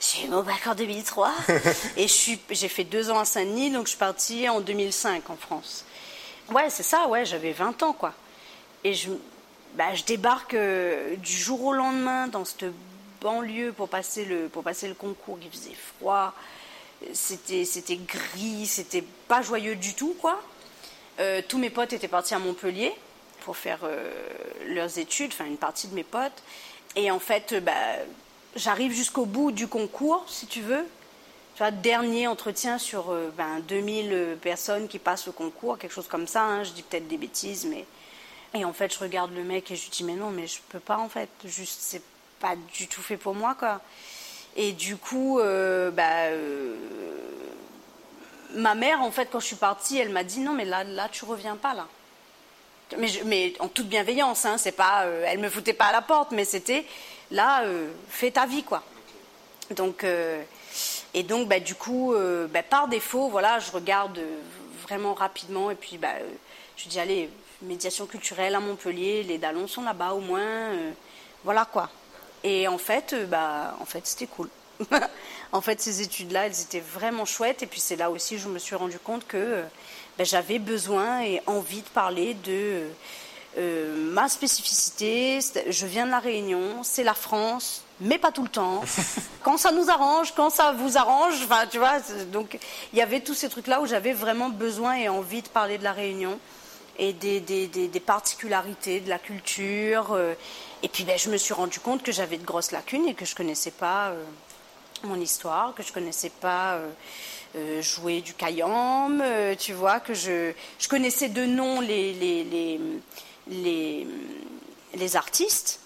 [0.00, 1.30] j'ai eu mon bac en 2003.
[1.98, 5.84] et j'ai fait deux ans à Saint-Denis, donc je suis partie en 2005 en France.
[6.50, 8.14] Ouais, c'est ça, ouais, j'avais 20 ans, quoi.
[8.82, 9.10] Et je,
[9.74, 12.72] bah, je débarque euh, du jour au lendemain dans cette
[13.20, 15.38] banlieue pour passer le, pour passer le concours.
[15.42, 16.32] Il faisait froid
[17.12, 20.40] c'était, c'était gris, c'était pas joyeux du tout, quoi.
[21.20, 22.92] Euh, tous mes potes étaient partis à Montpellier
[23.40, 24.10] pour faire euh,
[24.68, 26.42] leurs études, enfin une partie de mes potes.
[26.96, 27.72] Et en fait, bah,
[28.56, 30.86] j'arrive jusqu'au bout du concours, si tu veux.
[31.70, 36.42] Dernier entretien sur euh, ben, 2000 personnes qui passent le concours, quelque chose comme ça.
[36.42, 36.64] Hein.
[36.64, 37.84] je dis peut-être des bêtises, mais.
[38.54, 40.58] Et en fait, je regarde le mec et je lui dis, mais non, mais je
[40.70, 41.28] peux pas, en fait.
[41.44, 42.02] Juste, c'est
[42.40, 43.80] pas du tout fait pour moi, quoi.
[44.56, 46.74] Et du coup, euh, bah, euh,
[48.54, 51.08] ma mère, en fait, quand je suis partie, elle m'a dit non, mais là, là,
[51.10, 51.86] tu reviens pas là.
[52.98, 56.02] Mais, mais en toute bienveillance, hein, c'est pas, euh, elle me foutait pas à la
[56.02, 56.84] porte, mais c'était
[57.30, 57.64] là,
[58.08, 58.82] fais ta vie, quoi.
[59.70, 60.04] Donc,
[61.14, 62.14] et donc, bah, du coup,
[62.50, 64.20] bah, par défaut, voilà, je regarde
[64.82, 66.12] vraiment rapidement, et puis, bah,
[66.76, 67.30] je dis allez,
[67.62, 70.72] médiation culturelle à Montpellier, les Dallons sont là-bas au moins,
[71.44, 71.88] voilà quoi.
[72.44, 74.48] Et en fait, euh, bah, en fait, c'était cool.
[75.52, 77.62] en fait, ces études-là, elles étaient vraiment chouettes.
[77.62, 79.62] Et puis c'est là aussi que je me suis rendu compte que euh,
[80.18, 82.86] bah, j'avais besoin et envie de parler de
[83.58, 85.38] euh, ma spécificité.
[85.68, 88.82] Je viens de la Réunion, c'est la France, mais pas tout le temps.
[89.42, 92.00] quand ça nous arrange, quand ça vous arrange, enfin, tu vois.
[92.32, 92.58] Donc,
[92.92, 95.84] il y avait tous ces trucs-là où j'avais vraiment besoin et envie de parler de
[95.84, 96.38] la Réunion
[96.98, 100.12] et des, des, des, particularités de la culture.
[100.12, 100.34] Euh,
[100.82, 103.24] et puis ben, je me suis rendu compte que j'avais de grosses lacunes et que
[103.24, 104.24] je ne connaissais pas euh,
[105.04, 106.78] mon histoire, que je ne connaissais pas
[107.56, 109.22] euh, jouer du kayam,
[109.58, 112.80] tu vois, que je, je connaissais de nom les, les, les,
[113.48, 114.06] les,
[114.94, 115.80] les artistes,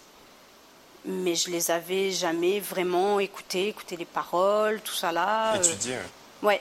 [1.05, 5.57] mais je les avais jamais vraiment écoutés, écouté les paroles, tout ça là.
[5.57, 5.97] Étudié.
[6.43, 6.61] ouais.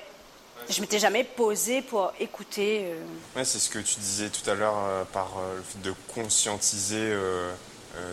[0.70, 2.86] Je m'étais jamais posée pour écouter.
[2.86, 3.38] Euh.
[3.38, 5.94] Ouais, c'est ce que tu disais tout à l'heure euh, par euh, le fait de
[6.14, 7.14] conscientiser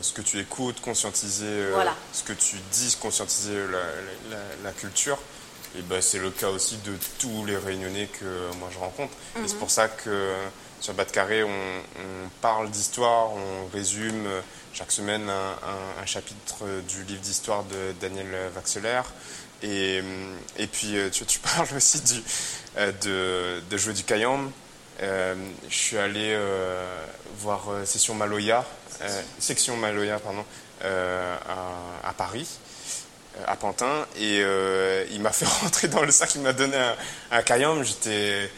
[0.01, 1.67] ce que tu écoutes, conscientiser
[2.13, 3.57] ce que tu dis, conscientiser
[4.63, 5.19] la, culture.
[5.77, 9.13] Et ben, c'est le cas aussi de tous les réunionnais que moi je rencontre.
[9.37, 9.59] Et c'est mhm.
[9.59, 10.35] pour ça que
[10.81, 11.51] sur Bas de Carré, on,
[12.41, 14.29] parle d'histoire, on résume
[14.73, 19.05] chaque semaine un, chapitre du livre d'histoire de Daniel Vaxelaire.
[19.63, 20.03] Et,
[20.59, 22.23] et puis tu, tu, parles aussi du,
[22.77, 24.51] de, de, jouer du Kayam.
[25.01, 25.35] je
[25.69, 26.37] suis allé
[27.39, 28.65] voir Session Maloya,
[29.39, 30.45] Section Maloya pardon,
[30.83, 32.49] à, Paris.
[33.39, 36.77] Euh, à Pantin et euh, il m'a fait rentrer dans le sac, il m'a donné
[36.77, 36.97] un,
[37.31, 38.51] un Cayenne, j'étais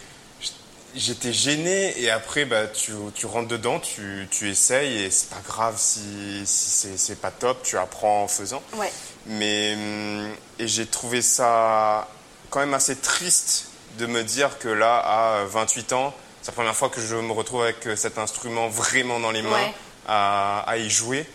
[0.96, 5.42] j'étais gêné et après bah, tu, tu rentres dedans, tu, tu essayes et c'est pas
[5.44, 8.62] grave si, si c'est pas top, tu apprends en faisant.
[8.74, 8.90] Ouais.
[9.26, 12.08] Mais hum, et j'ai trouvé ça
[12.50, 13.66] quand même assez triste
[13.98, 17.32] de me dire que là à 28 ans, c'est la première fois que je me
[17.32, 19.72] retrouve avec cet instrument vraiment dans les mains
[20.06, 21.26] à, à, y jouer,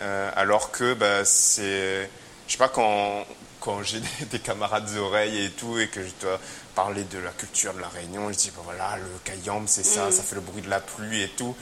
[0.00, 2.10] euh, alors que bah, c'est
[2.50, 3.24] je sais pas, quand,
[3.60, 4.00] quand j'ai
[4.32, 6.40] des, camarades d'oreilles et tout, et que je dois
[6.74, 10.12] parler de la culture de la Réunion, je dis, voilà, le Kayam, c'est ça, mm.
[10.12, 11.54] ça fait le bruit de la pluie et tout.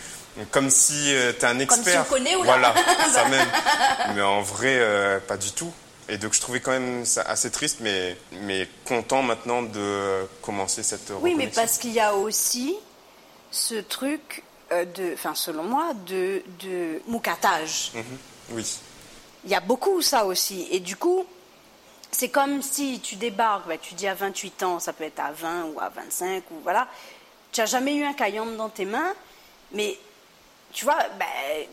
[0.50, 1.84] Comme si euh, tu es un expert.
[1.84, 2.74] Comme si on connaît ou Voilà,
[3.12, 3.48] ça même.
[4.14, 5.72] Mais en vrai, euh, pas du tout.
[6.08, 10.82] Et donc je trouvais quand même ça assez triste, mais, mais content maintenant de commencer
[10.82, 12.76] cette Oui, mais parce qu'il y a aussi
[13.50, 17.92] ce truc, euh, de, enfin selon moi, de, de moucatage.
[17.94, 18.04] Mhm.
[18.52, 18.78] oui.
[19.44, 20.66] Il y a beaucoup ça aussi.
[20.70, 21.24] Et du coup,
[22.10, 25.30] c'est comme si tu débarques, bah, tu dis à 28 ans, ça peut être à
[25.32, 26.88] 20 ou à 25, ou voilà.
[27.52, 29.14] Tu n'as jamais eu un caillon dans tes mains,
[29.72, 29.96] mais
[30.72, 31.24] tu vois, bah,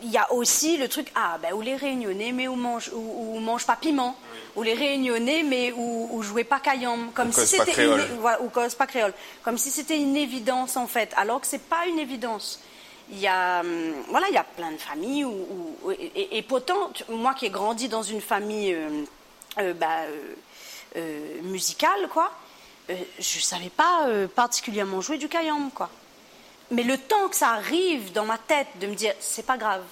[0.02, 3.38] il y a aussi le truc, ah, bah, ou les réunionnais, mais où mange, ou,
[3.40, 4.16] mange pas piment,
[4.54, 8.00] ou les réunionnais, mais où, où pas caillon, comme si c'était une,
[8.40, 11.86] ou cause pas créole, comme si c'était une évidence en fait, alors que c'est pas
[11.86, 12.60] une évidence.
[13.10, 17.34] Il y a, hum, voilà, il y a plein de familles où, et, pourtant, moi
[17.34, 19.04] qui ai grandi dans une famille euh,
[19.58, 20.04] euh, bah,
[20.96, 22.32] euh, musicale, quoi,
[22.88, 25.90] je savais pas particulièrement jouer du kayam, quoi.
[26.70, 29.84] Mais le temps que ça arrive dans ma tête de me dire, c'est pas grave,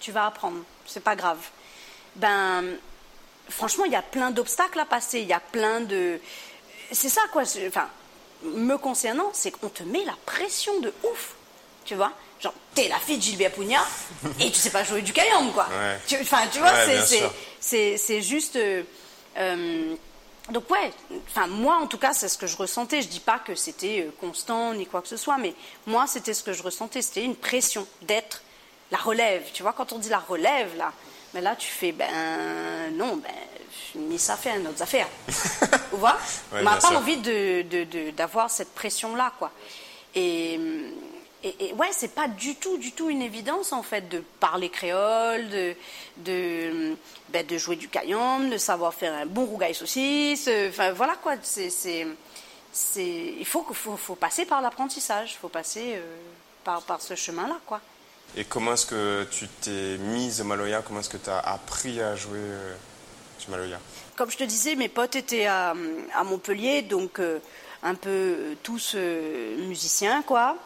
[0.00, 1.38] tu vas apprendre, c'est pas grave.
[2.16, 2.64] Ben,
[3.48, 6.20] franchement, il y a plein d'obstacles à passer, il y a plein de,
[6.92, 7.42] c'est ça, quoi.
[7.66, 7.88] Enfin,
[8.42, 11.34] me concernant, c'est qu'on te met la pression de ouf,
[11.84, 12.12] tu vois
[12.44, 13.80] genre, t'es la fille de Gilbert Pugna
[14.40, 15.66] et tu sais pas jouer du caillon, quoi.
[16.20, 16.72] Enfin, tu, vois,
[17.60, 18.56] c'est juste.
[18.56, 18.82] Euh,
[19.36, 19.94] euh,
[20.50, 20.92] donc ouais,
[21.26, 23.00] enfin moi en tout cas c'est ce que je ressentais.
[23.00, 25.54] Je dis pas que c'était euh, constant ni quoi que ce soit, mais
[25.86, 27.00] moi c'était ce que je ressentais.
[27.02, 28.42] C'était une pression d'être
[28.90, 29.42] la relève.
[29.54, 30.92] Tu vois, quand on dit la relève là,
[31.32, 32.10] mais là tu fais ben
[32.92, 33.32] non, ben
[33.96, 35.08] mais ça fait un autre affaire.
[35.28, 36.18] tu vois?
[36.52, 37.16] On n'a pas envie
[38.12, 39.50] d'avoir de, de, cette pression là quoi.
[40.14, 40.60] Et
[41.44, 45.48] et, ouais, c'est pas du tout, du tout une évidence en fait de parler créole,
[45.48, 45.74] de,
[46.18, 46.96] de,
[47.28, 50.46] ben, de jouer du caillon, de savoir faire un bon rougail saucisse.
[50.48, 51.34] Euh, enfin voilà quoi.
[51.42, 52.06] C'est, c'est,
[53.38, 56.16] il faut, faut, faut passer par l'apprentissage, il faut passer euh,
[56.64, 57.80] par, par ce chemin-là quoi.
[58.36, 60.82] Et comment est-ce que tu t'es mise au Maloya?
[60.82, 62.74] Comment est-ce que tu as appris à jouer euh,
[63.44, 63.78] du Maloya?
[64.16, 65.74] Comme je te disais, mes potes étaient à,
[66.14, 67.20] à Montpellier, donc
[67.82, 70.56] un peu tous musiciens quoi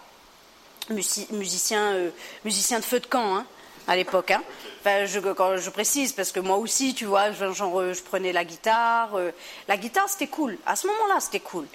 [0.90, 2.10] musicien, euh,
[2.44, 3.46] musicien de feu de camp hein,
[3.86, 4.30] à l'époque.
[4.30, 4.42] Hein.
[4.80, 8.44] Enfin, je, je précise, parce que moi aussi, tu vois, genre, euh, je prenais la
[8.44, 9.14] guitare.
[9.14, 9.30] Euh,
[9.66, 10.58] la guitare, c'était cool.
[10.66, 11.66] À ce moment-là, c'était cool.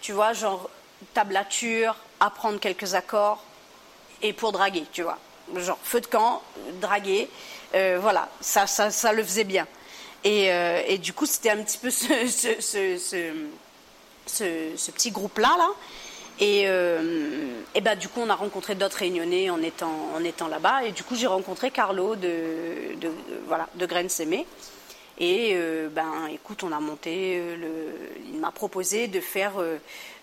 [0.00, 0.68] Tu vois, genre
[1.14, 3.42] tablature, apprendre quelques accords
[4.22, 5.18] et pour draguer, tu vois.
[5.56, 6.42] Genre feu de camp,
[6.80, 7.28] draguer.
[7.72, 9.66] voilà, ça, ça, ça, le faisait bien.
[10.24, 10.46] Et,
[10.86, 12.98] et du coup, c'était un petit peu ce, ce,
[14.26, 15.68] ce, petit groupe-là, là,
[16.40, 20.84] et, euh, ben, du coup, on a rencontré d'autres réunionnais en étant, là-bas.
[20.84, 24.08] Et du coup, j'ai rencontré Carlo de, Graines.
[25.20, 27.38] Et euh, ben, écoute, on a monté.
[27.38, 29.54] Euh, le, il m'a proposé de faire,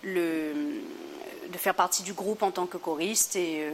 [0.03, 0.53] le,
[1.49, 3.67] de faire partie du groupe en tant que choriste et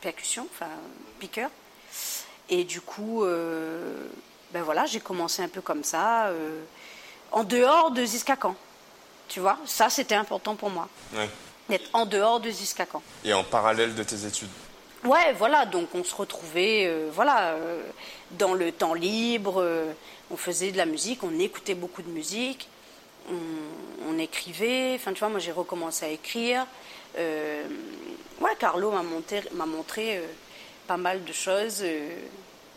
[0.00, 0.70] percussion, enfin
[1.18, 1.50] piqueur.
[2.48, 3.24] Et du coup,
[4.52, 6.30] ben voilà, j'ai commencé un peu comme ça,
[7.32, 8.54] en dehors de Ziskakan.
[9.34, 10.88] Tu vois, ça c'était important pour moi.
[11.68, 13.02] D'être en dehors de Ziskakan.
[13.24, 14.48] Et en parallèle de tes études
[15.02, 17.82] Ouais, voilà, donc on se retrouvait euh, voilà, euh,
[18.38, 19.90] dans le temps libre, euh,
[20.30, 22.68] on faisait de la musique, on écoutait beaucoup de musique,
[23.28, 26.64] on, écrivait, enfin tu vois, moi j'ai recommencé à écrire.
[27.18, 30.22] ouais, Carlo m'a montré, montré
[30.86, 31.84] pas mal de choses,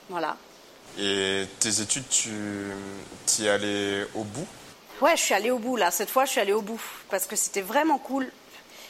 [0.10, 0.36] voilà.
[0.97, 2.32] Et tes études, tu
[3.43, 4.47] y allé au bout?
[5.00, 5.91] Ouais, je suis allée au bout là.
[5.91, 6.82] Cette fois, je suis allée au bout
[7.12, 8.32] parce que c'était vraiment cool.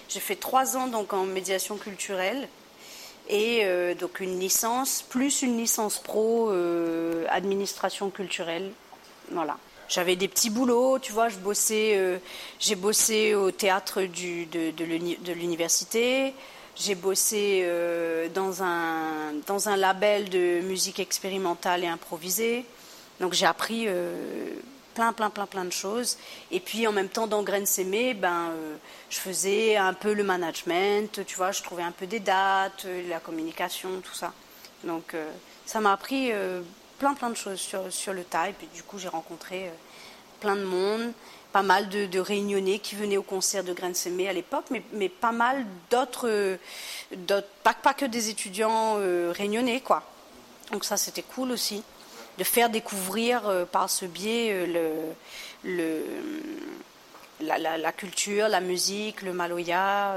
[0.08, 2.48] J'ai fait trois ans donc en médiation culturelle
[3.28, 8.72] et euh, donc une licence plus une licence pro euh, administration culturelle.
[9.32, 9.58] Voilà.
[9.90, 11.28] J'avais des petits boulots, tu vois.
[11.28, 12.20] Je bossais, euh,
[12.58, 16.34] j'ai bossé au théâtre de, de l'université.
[16.78, 17.68] J'ai bossé
[18.36, 22.66] dans, un, dans un label de musique expérimentale et improvisée.
[23.20, 23.88] Donc j'ai appris
[24.98, 26.18] plein, plein, plein, plein de choses.
[26.50, 28.76] Et puis en même temps, dans Graines Sémées, ben, euh,
[29.12, 33.20] je faisais un peu le management, tu vois, je trouvais un peu des dates, la
[33.20, 34.34] communication, tout ça.
[34.84, 35.16] Donc
[35.66, 36.32] ça m'a appris
[36.98, 38.50] plein, plein de choses sur, sur le tas.
[38.50, 39.72] Et puis du coup, j'ai rencontré
[40.40, 41.14] plein de monde
[41.52, 45.32] pas mal de, réunionnais qui venaient au concert de Graines Semées à l'époque, mais, pas
[45.32, 46.58] mal d'autres,
[47.64, 50.04] pas, pas, que des étudiants euh, réunionnais, quoi.
[50.72, 51.82] Donc ça, c'était cool aussi,
[52.38, 55.14] de faire découvrir euh, par ce biais euh,
[57.42, 60.16] la, culture, la musique, le maloya,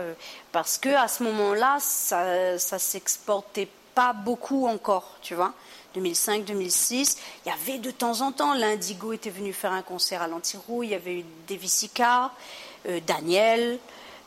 [0.53, 5.53] parce que à ce moment-là, ça, ça s'exportait pas beaucoup encore, tu vois.
[5.95, 7.18] 2005, 2006.
[7.45, 10.83] Il y avait de temps en temps, l'Indigo était venu faire un concert à l'Antirou,
[10.83, 11.89] il y avait eu Davis
[12.89, 13.79] euh, Daniel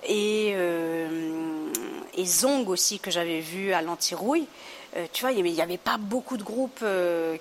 [0.10, 1.70] euh,
[2.16, 4.48] et, Zong aussi que j'avais vu à l'Antirouille.
[4.96, 6.86] Euh, tu vois, il n'y avait, pas beaucoup de groupes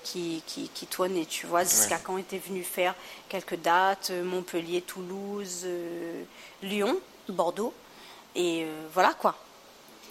[0.03, 1.65] qui, qui, qui, tournaient, tu vois.
[1.65, 2.95] Ziskakan était venu faire
[3.29, 5.67] quelques dates, Montpellier, Toulouse,
[6.63, 6.99] Lyon,
[7.29, 7.75] Bordeaux.
[8.35, 9.37] Et voilà quoi.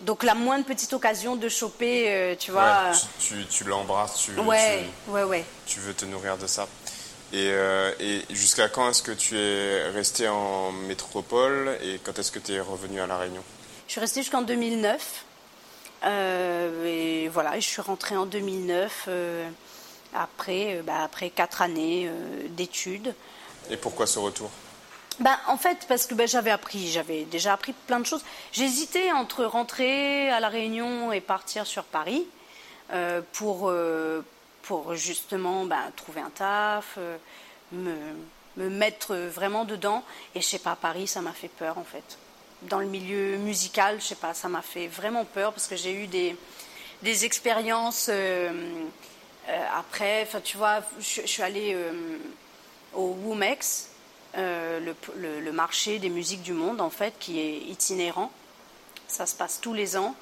[0.02, 2.92] Donc la moindre petite occasion de choper, euh, tu vois.
[3.20, 5.46] tu, l'embrasses, tu, ouais, ouais, ouais.
[5.68, 6.68] tu veux te nourrir de ça.
[7.32, 7.92] Et, euh,
[8.32, 12.60] jusqu'à quand est-ce que tu es resté en métropole et quand est-ce que tu es
[12.60, 13.44] revenu à La Réunion?
[13.88, 15.26] Je suis restée jusqu'en 2009.
[16.04, 19.10] Euh, et voilà, je suis rentrée en 2009
[20.14, 22.10] après, bah, après quatre années
[22.50, 23.14] d'études.
[23.70, 24.50] Et pourquoi ce retour?
[25.20, 28.24] Ben, en fait, parce que ben, j'avais appris, j'avais déjà appris plein de choses.
[28.52, 32.26] J'hésitais entre rentrer à La Réunion et partir sur Paris
[32.92, 34.26] euh, pour, euh,
[34.64, 37.18] pour justement ben, trouver un taf, euh,
[37.72, 37.94] me,
[38.58, 40.04] me, mettre vraiment dedans.
[40.34, 42.18] Et je sais pas, Paris, ça m'a fait peur en fait.
[42.64, 45.94] Dans le milieu musical, je sais pas, ça m'a fait vraiment peur parce que j'ai
[45.94, 46.36] eu des,
[47.02, 48.10] des expériences
[49.76, 50.24] après.
[50.24, 51.76] Enfin, tu vois, je, suis allée
[52.94, 53.92] au WOMEX
[54.38, 54.80] euh,
[55.18, 58.32] le, marché des musiques du monde, en fait, qui est itinérant.
[59.08, 60.16] Ça se passe tous les ans.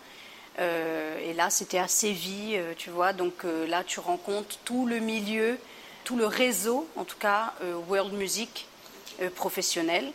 [0.59, 3.13] Euh, et là, c'était à Séville, euh, tu vois.
[3.13, 5.57] Donc là, tu rencontres tout le milieu,
[6.03, 7.53] tout le réseau, en tout cas,
[7.87, 8.67] world music
[9.35, 10.11] professionnel.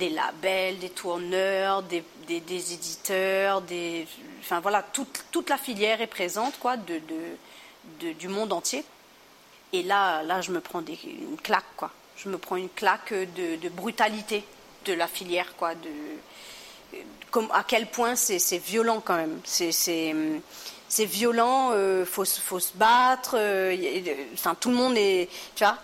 [0.00, 4.08] Des labels, des tourneurs, des, éditeurs, des,
[4.40, 7.00] enfin voilà, toute, toute, la filière est présente, quoi, de,
[8.00, 8.84] de, du monde entier.
[9.72, 11.92] Et là, là, je me prends des, une claque, quoi
[12.22, 14.44] je me prends une claque de, brutalité
[14.84, 15.74] de la filière, quoi.
[15.74, 16.98] De,
[17.30, 19.40] comme, à quel point c'est violent quand même.
[19.44, 20.14] C'est
[20.98, 23.36] violent, il euh, faut, se battre.
[23.38, 23.76] Euh,
[24.58, 25.28] tout le monde est.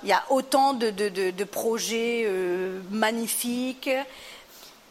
[0.02, 3.90] Il y a autant de, projets euh, magnifiques.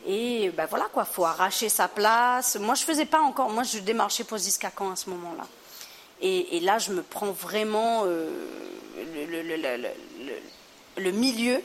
[0.07, 2.57] Et ben voilà quoi, faut arracher sa place.
[2.57, 3.49] Moi, je faisais pas encore.
[3.49, 5.47] Moi, je démarchais pour Ziskakan à ce moment-là.
[6.21, 8.29] Et, là, je me prends vraiment le,
[9.25, 9.89] le,
[10.97, 11.61] le milieu,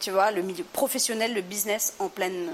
[0.00, 2.48] tu vois, le milieu professionnel, le business en pleine,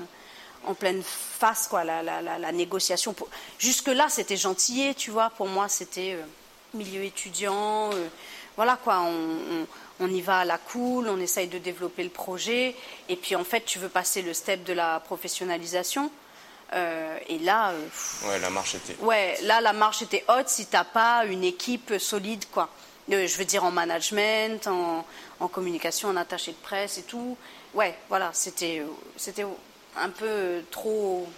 [0.66, 3.14] en pleine face, quoi, la, la, la, négociation.
[3.58, 6.22] Jusque-là, c'était gentillet, tu vois, pour moi, c'était euh,
[6.74, 8.08] milieu étudiant, euh,
[8.56, 9.66] voilà, quoi, on,
[10.00, 12.74] on, y va à la cool, on essaye de développer le projet,
[13.08, 16.10] et puis en fait, tu veux passer le step de la professionnalisation.
[16.72, 17.72] Euh, et là,
[18.26, 18.96] ouais, la marche était.
[19.00, 22.68] Ouais, là, la marche était haute si t'as pas une équipe solide, quoi.
[23.08, 25.04] je veux dire en management, en,
[25.38, 27.36] en communication, en attaché de presse et tout.
[27.72, 28.82] Ouais, voilà, c'était,
[29.16, 29.44] c'était
[29.98, 31.28] un peu trop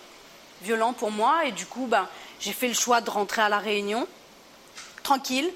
[0.63, 1.47] violent pour moi.
[1.47, 2.09] Et du coup, ben,
[2.41, 4.07] j'ai fait le choix de rentrer à La Réunion,
[5.03, 5.51] tranquille,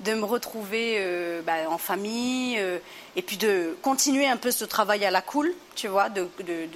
[0.00, 2.78] de me retrouver euh, ben, en famille, euh,
[3.16, 6.66] et puis de continuer un peu ce travail à la cool, tu vois, de, de,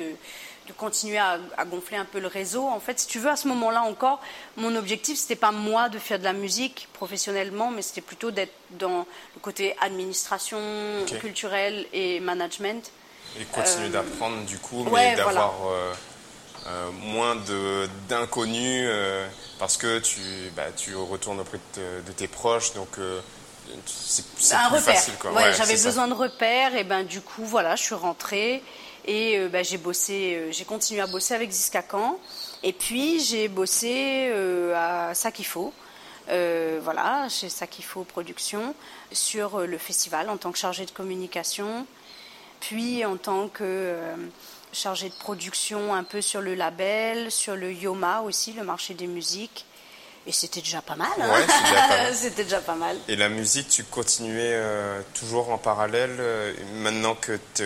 [0.70, 2.66] de continuer à, gonfler un peu le réseau.
[2.66, 4.20] En fait, si tu veux, à ce moment-là encore,
[4.56, 8.52] mon objectif, c'était pas moi de faire de la musique professionnellement, mais c'était plutôt d'être
[8.70, 10.58] dans le côté administration
[11.20, 12.92] culturelle et management.
[13.38, 15.92] Et continuer euh, d'apprendre du coup, mais d'avoir euh,
[16.66, 17.36] euh, moins
[18.08, 18.90] d'inconnus
[19.58, 20.20] parce que tu,
[20.56, 22.98] bah, tu retournes auprès de, tes proches, donc
[23.86, 24.94] c'est un plus repère.
[24.94, 25.14] facile.
[25.56, 28.62] J'avais besoin de repères, et ben du coup, voilà, je suis rentrée.
[29.06, 32.18] Et euh, bah, j'ai bossé, euh, j'ai continué à bosser avec Ziskakan.
[32.62, 35.72] Et puis j'ai bossé euh, à Sakifo,
[36.28, 38.74] voilà, chez Sakifo Productions,
[39.12, 41.86] sur le festival en tant que chargée de communication,
[42.60, 43.96] puis en tant que
[44.72, 49.06] chargée de production un peu sur le label, sur le Yoma aussi, le marché des
[49.06, 49.66] musiques.
[50.26, 51.08] Et c'était déjà pas mal.
[51.18, 52.96] Hein c'était déjà pas mal.
[53.08, 54.54] Et la musique, tu continuais
[55.14, 56.20] toujours en parallèle,
[56.74, 57.64] maintenant que tu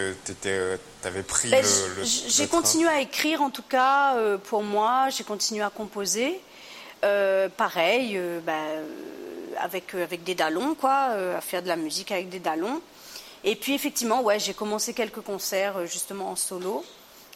[1.05, 1.65] avais pris ben,
[1.97, 5.09] le, J'ai continué à écrire, en tout cas, euh, pour moi.
[5.11, 6.41] J'ai continué à composer.
[7.03, 8.53] pareil, bah,
[9.61, 12.81] avec, avec des dallons, quoi, à faire de la musique avec des dallons.
[13.45, 16.85] Et puis effectivement, ouais, j'ai commencé quelques concerts justement en solo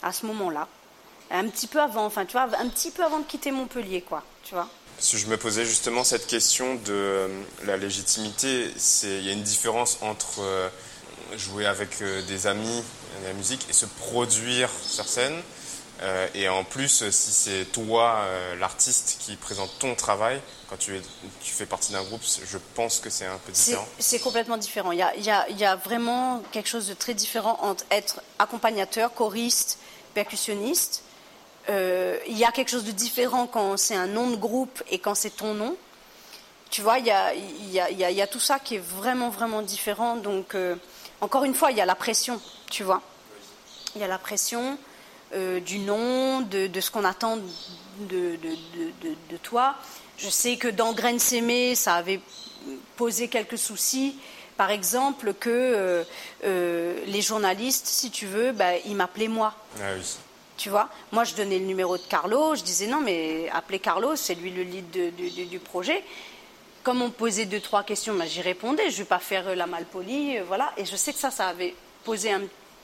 [0.03, 0.67] à ce moment-là.
[1.31, 4.23] Un petit peu avant, enfin tu vois, un petit peu avant de quitter Montpellier, quoi,
[4.43, 4.69] tu vois.
[4.97, 7.29] Parce je me posais justement cette question de euh,
[7.67, 8.71] la légitimité.
[9.05, 10.69] Il y a une différence entre euh,
[11.37, 12.83] jouer avec euh, des amis,
[13.25, 15.41] la musique, et se produire sur scène.
[16.35, 18.25] Et en plus, si c'est toi,
[18.59, 21.03] l'artiste, qui présente ton travail, quand tu, es,
[21.43, 23.89] tu fais partie d'un groupe, je pense que c'est un peu différent.
[23.99, 24.93] C'est complètement différent.
[24.93, 27.59] Il y, a, il, y a, il y, a, vraiment quelque chose de très différent
[27.63, 29.79] entre être accompagnateur, choriste,
[30.15, 31.03] percussionniste,
[31.71, 34.99] euh, il y a quelque chose de différent quand c'est un nom de groupe et
[34.99, 35.77] quand c'est ton nom.
[36.71, 40.17] Tu vois, il y a, y, y a, tout ça qui est vraiment, vraiment différent.
[40.17, 40.77] Donc, euh,
[41.21, 42.41] encore une fois, il y a la pression,
[42.71, 43.01] tu vois.
[43.95, 44.79] Il y a la pression
[45.35, 47.39] euh, du nom, de, ce qu'on attend
[48.01, 49.75] de, de, toi.
[50.17, 52.21] Je sais que dans Graines Sémées, ça avait
[52.97, 54.17] posé quelques soucis.
[54.57, 56.05] Par exemple, que
[56.43, 59.55] les journalistes, si tu veux, bah, ils m'appelaient moi.
[59.81, 60.03] Ah oui.
[60.59, 64.17] Tu vois, moi je donnais le numéro de Carlo, je disais non mais appelez Carlo,
[64.17, 66.03] c'est lui le lead du projet.
[66.83, 69.47] Comme on me posait deux trois questions, bah, j'y répondais, je ne vais pas faire
[69.47, 70.73] euh, la malpolie, euh, voilà.
[70.77, 72.33] Et je sais que ça, ça avait posé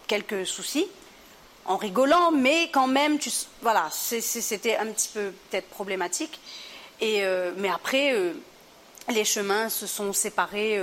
[0.06, 0.86] quelques soucis,
[1.66, 3.30] en rigolant, mais quand même, tu,
[3.62, 6.40] voilà, c'était un petit peu peut-être problématique.
[7.00, 8.14] Et euh, mais après,
[9.08, 10.80] les chemins se sont séparés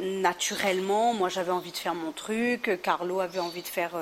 [0.00, 1.14] naturellement.
[1.14, 3.92] Moi, j'avais envie de faire mon truc, Carlo avait envie de faire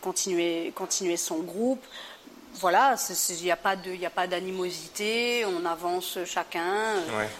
[0.00, 1.84] continuer, continuer son groupe.
[2.54, 2.94] Voilà,
[3.28, 6.94] il n'y a pas de, d'animosité, on avance chacun,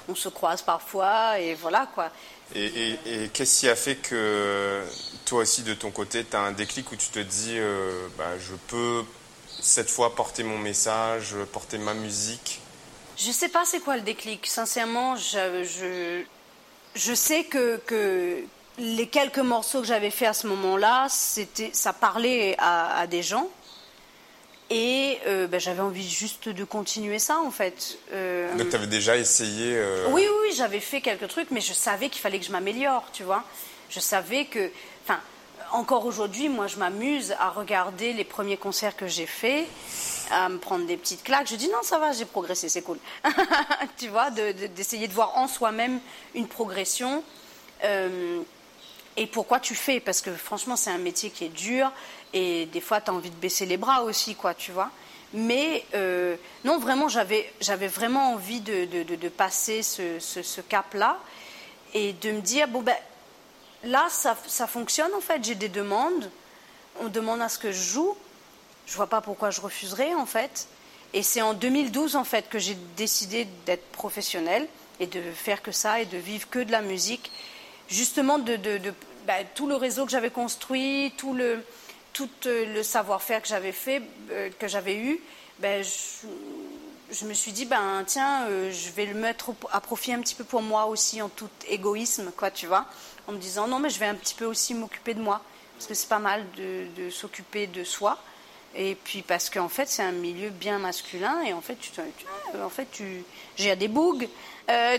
[0.09, 2.11] on se croise parfois et voilà quoi.
[2.55, 2.97] Et,
[3.33, 4.83] qu'est-ce qui a fait que
[5.25, 8.39] toi aussi de ton côté, tu as un déclic où tu te dis, euh, bah,
[8.39, 9.05] je peux
[9.61, 12.61] cette fois porter mon message, porter ma musique?
[13.17, 14.47] Je sais pas c'est quoi le déclic.
[14.47, 16.25] Sincèrement, je,
[16.95, 18.43] je, sais que, que,
[18.79, 23.49] les quelques morceaux que j'avais fait à ce moment-là, c'était, ça parlait à, des gens.
[24.69, 27.99] Et euh, ben, j'avais envie juste de continuer ça, en fait.
[28.13, 31.73] Euh, Donc, tu avais déjà essayé euh, Oui, oui, j'avais fait quelques trucs, mais je
[31.73, 33.45] savais qu'il fallait que je m'améliore, tu vois.
[33.91, 34.71] Je savais que.
[35.05, 35.21] Enfin,
[35.71, 39.67] encore aujourd'hui, moi, je m'amuse à regarder les premiers concerts que j'ai faits,
[40.33, 41.49] à me prendre des petites claques.
[41.49, 42.99] Je dis non, ça va, j'ai progressé, c'est cool.
[43.99, 46.01] tu vois, d'essayer de, voir en soi-même
[46.35, 47.23] une progression
[49.17, 49.99] et pourquoi tu fais?
[49.99, 51.91] Parce que franchement, c'est un métier qui est dur
[52.33, 54.91] et des fois, tu as envie de baisser les bras aussi, quoi, tu vois.
[55.33, 57.53] Mais euh, non, vraiment, j'avais,
[57.89, 61.19] vraiment envie de, de, passer ce, ce, cap-là
[61.95, 62.97] et de me dire, bon, ben
[63.85, 66.31] là, ça, ça fonctionne en fait, j'ai des demandes,
[67.01, 68.17] on demande à ce que je joue,
[68.87, 70.69] je vois pas pourquoi je refuserais en fait.
[71.13, 74.67] Et c'est en 2012 en fait que j'ai décidé d'être professionnelle
[75.01, 77.31] et de faire que ça et de vivre que de la musique
[77.89, 78.59] justement de,
[79.27, 81.65] bah, tout le réseau que j'avais construit, tout le,
[82.17, 84.01] tout euh, le savoir-faire que j'avais fait,
[84.31, 85.21] euh, que j'avais eu,
[85.59, 90.21] ben, je, me suis dit, ben tiens, euh, je vais le mettre à profit un
[90.21, 92.87] petit peu pour moi aussi, en tout égoïsme, quoi, tu vois,
[93.27, 95.43] en me disant, non, mais je vais un petit peu aussi m'occuper de moi,
[95.77, 98.19] parce que c'est pas mal de, s'occuper de soi.
[98.79, 101.91] Et puis parce qu'en fait c'est un milieu bien masculin et en fait tu,
[102.63, 103.25] en fait tu
[103.57, 104.29] j'ai des bougs,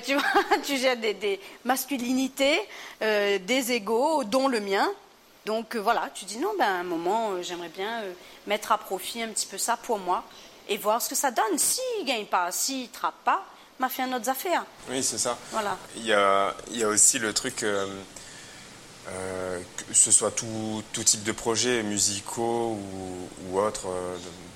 [0.03, 0.24] tu vois,
[0.63, 2.59] tu gères des, masculinités,
[3.01, 4.89] des égaux, dont le mien.
[5.48, 8.04] Donc euh, voilà, tu dis non, ben à un moment, j'aimerais bien
[8.45, 10.24] mettre à profit un petit peu ça pour moi
[10.70, 11.58] et voir ce que ça donne.
[11.58, 13.43] S'il ne gagne pas, s'il ne trappe pas,
[13.80, 14.64] m'a fait un autre affaire.
[14.89, 15.38] Oui, c'est ça.
[15.52, 15.78] Voilà.
[15.95, 18.00] Il y a, il y a aussi le truc, que
[19.93, 23.88] ce soit tout, tout, type de projets musicaux ou, ou autres,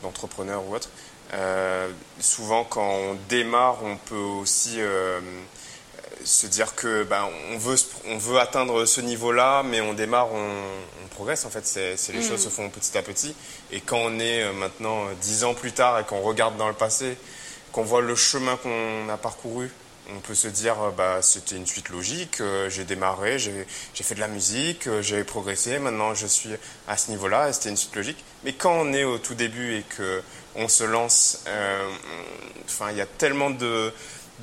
[0.04, 0.90] d'entrepreneurs ou autres,
[1.34, 1.90] euh,
[2.20, 4.80] souvent, quand on démarre, on peut aussi
[6.22, 7.76] euh, se dire que ben, on, veut,
[8.08, 11.46] on veut atteindre ce niveau-là, mais on démarre, on, progresse.
[11.46, 12.24] En fait, c'est, les mm.
[12.24, 13.36] choses se font petit à petit.
[13.72, 16.74] Et quand on est euh, maintenant dix ans plus tard et qu'on regarde dans le
[16.74, 17.18] passé,
[17.72, 19.70] qu'on voit le chemin qu'on a parcouru,
[20.16, 22.42] on peut se dire bah c'était une suite logique.
[22.68, 25.80] j'ai démarré, j'ai, fait de la musique, j'ai progressé.
[25.80, 26.50] Maintenant, je suis
[26.88, 27.54] à ce niveau-là.
[27.54, 28.18] C'était une suite logique.
[28.44, 30.22] Mais quand on est au tout début et que
[30.56, 31.44] on se lance.
[31.48, 31.90] Euh,
[32.66, 33.94] enfin, il y a tellement de,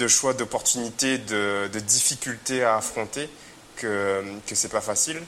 [0.06, 3.28] choix, d'opportunités, de, difficultés à affronter
[3.76, 5.20] que, que c'est pas facile.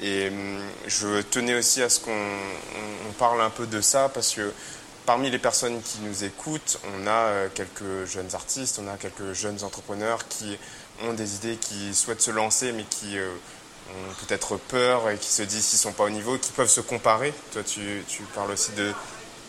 [0.00, 4.52] Et hum, je tenais aussi à ce qu'on parle un peu de ça parce que
[5.06, 9.32] parmi les personnes qui nous écoutent, on a euh, quelques jeunes artistes, on a quelques
[9.32, 10.58] jeunes entrepreneurs qui
[11.02, 13.30] ont des idées, qui souhaitent se lancer, mais qui euh,
[13.88, 16.80] ont peut-être peur et qui se disent s'ils sont pas au niveau, qui peuvent se
[16.80, 17.32] comparer.
[17.52, 18.04] Toi, tu
[18.34, 18.92] parles aussi de,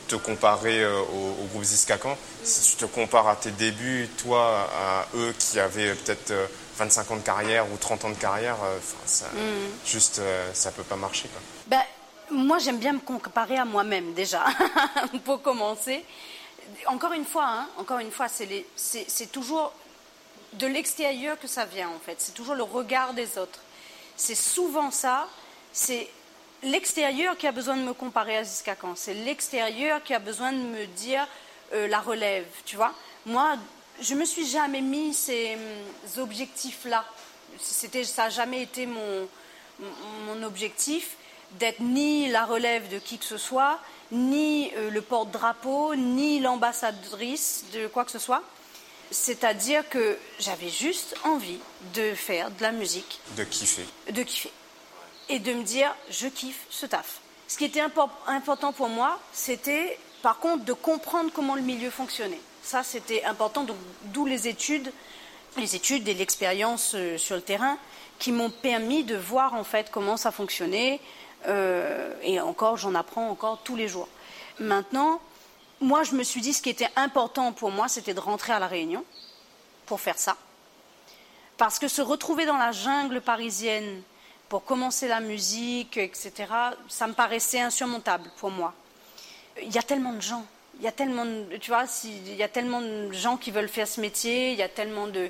[0.10, 2.18] te comparer au, groupe Ziskakan.
[2.43, 6.34] Si tu te compares à tes débuts, toi, à eux qui avaient peut-être
[6.78, 8.57] 25 ans de carrière ou 30 ans de carrière,
[9.05, 9.86] ça, mm.
[9.86, 10.22] juste,
[10.53, 11.28] ça peut pas marcher.
[11.30, 11.41] Quoi.
[11.68, 11.84] Ben,
[12.32, 14.45] moi, j'aime bien me comparer à moi-même déjà,
[15.26, 16.03] pour commencer.
[16.86, 19.74] Encore une fois, hein, encore une fois, c'est toujours
[20.53, 22.16] de l'extérieur que ça vient en fait.
[22.20, 23.60] C'est toujours le regard des autres.
[24.16, 25.28] C'est souvent ça.
[25.72, 26.10] C'est
[26.64, 30.57] l'extérieur qui a besoin de me comparer à Ziska C'est l'extérieur qui a besoin de
[30.57, 31.28] me dire
[31.74, 32.93] euh, la relève, tu vois.
[33.26, 33.57] Moi,
[34.01, 37.05] je me suis jamais mis ces, hum, objectifs-là.
[37.60, 39.28] C'était, ça n'a jamais été mon,
[40.26, 41.16] mon objectif
[41.53, 43.80] d'être ni la relève de qui que ce soit,
[44.12, 48.43] ni euh, le porte-drapeau, ni l'ambassadrice de quoi que ce soit.
[49.12, 51.60] C'est-à-dire que j'avais juste envie
[51.95, 53.20] de faire de la musique.
[53.36, 53.86] De kiffer.
[54.12, 54.51] De kiffer.
[55.30, 57.22] Et de me dire, je kiffe ce taf.
[57.48, 62.42] Ce qui était important pour moi, c'était par contre de comprendre comment le milieu fonctionnait.
[62.62, 63.66] Ça, c'était important,
[64.06, 64.92] d'où les études,
[65.58, 67.78] les études et l'expérience euh, sur le terrain
[68.20, 71.00] qui m'ont permis de voir en fait comment ça fonctionnait.
[71.48, 74.10] Euh, et encore, j'en apprends encore tous les jours.
[74.60, 75.22] Maintenant,
[75.80, 78.60] moi, je me suis dit, ce qui était important pour moi, c'était de rentrer à
[78.60, 79.06] La Réunion
[79.86, 80.36] pour faire ça.
[81.58, 84.02] Parce que se retrouver dans la jungle parisienne
[84.50, 86.34] pour commencer la musique, etc.,
[86.89, 88.74] ça me paraissait insurmontable pour moi.
[89.62, 90.45] Il y a tellement de gens,
[90.80, 93.70] il y a tellement, de, tu vois, il y a tellement de gens qui veulent
[93.70, 95.30] faire ce métier, il y a tellement de,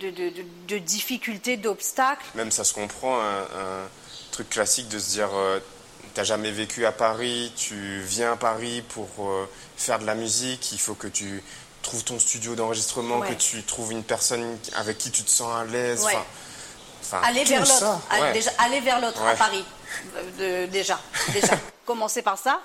[0.00, 2.26] de, difficultés, d'obstacles.
[2.34, 3.88] Même ça se comprend, un,
[4.30, 5.58] truc classique de se dire, euh,
[6.14, 10.14] tu n'as jamais vécu à Paris, tu viens à Paris pour euh, faire de la
[10.14, 11.42] musique, il faut que tu
[11.82, 15.64] trouves ton studio d'enregistrement, que tu trouves une personne avec qui tu te sens à
[15.64, 16.06] l'aise.
[17.12, 18.00] Aller, vers l'autre,
[18.58, 19.64] aller, vers l'autre à Paris,
[20.40, 21.00] euh, déjà,
[21.32, 21.54] déjà.
[21.86, 22.60] Commencer par ça,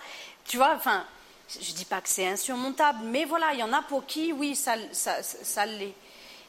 [0.46, 1.06] tu vois, enfin,
[1.50, 4.56] je dis pas que c'est insurmontable, mais voilà, il y en a pour qui, oui,
[4.56, 5.94] ça, ça, ça, l'est.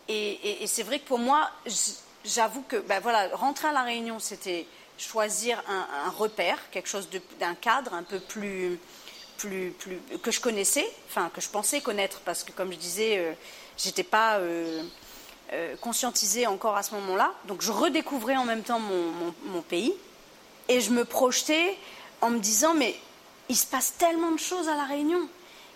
[0.09, 1.51] Et, c'est vrai que pour moi,
[2.24, 4.66] j'avoue que, ben voilà, rentrer à la Réunion, c'était
[4.99, 7.09] choisir un, repère, quelque chose
[7.40, 8.78] d'un cadre un peu plus,
[9.38, 13.18] plus, plus, que je connaissais, enfin que je pensais connaître, parce que comme je disais,
[13.18, 13.32] euh,
[13.76, 14.82] j'étais pas euh,
[15.80, 17.32] conscientisée encore à ce moment-là.
[17.47, 19.95] Donc je redécouvrais en même temps mon, mon, pays
[20.68, 21.76] et je me projetais
[22.20, 22.97] en me disant mais
[23.49, 25.28] il se passe tellement de choses à la Réunion.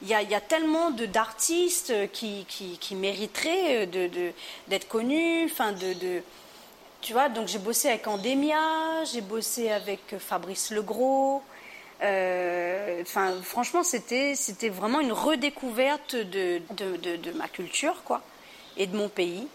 [0.02, 4.32] Il y a, il y a tellement d'artistes qui, qui, mériteraient d'être de,
[4.68, 6.22] d'être connus, enfin de, de
[7.00, 11.42] tu vois, donc j'ai bossé avec Endemia, j'ai bossé avec Fabrice Legros.
[12.02, 18.20] Euh, enfin, franchement, c'était, c'était vraiment une redécouverte de, de, ma culture, quoi,
[18.76, 19.46] et de mon pays.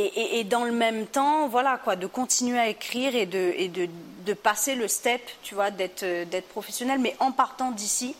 [0.00, 3.66] Et, et, dans le même temps, voilà, quoi, de continuer à écrire et de, et
[3.66, 3.88] de,
[4.24, 8.14] de passer le step, tu vois, d'être, d'être professionnel, mais en partant d'ici.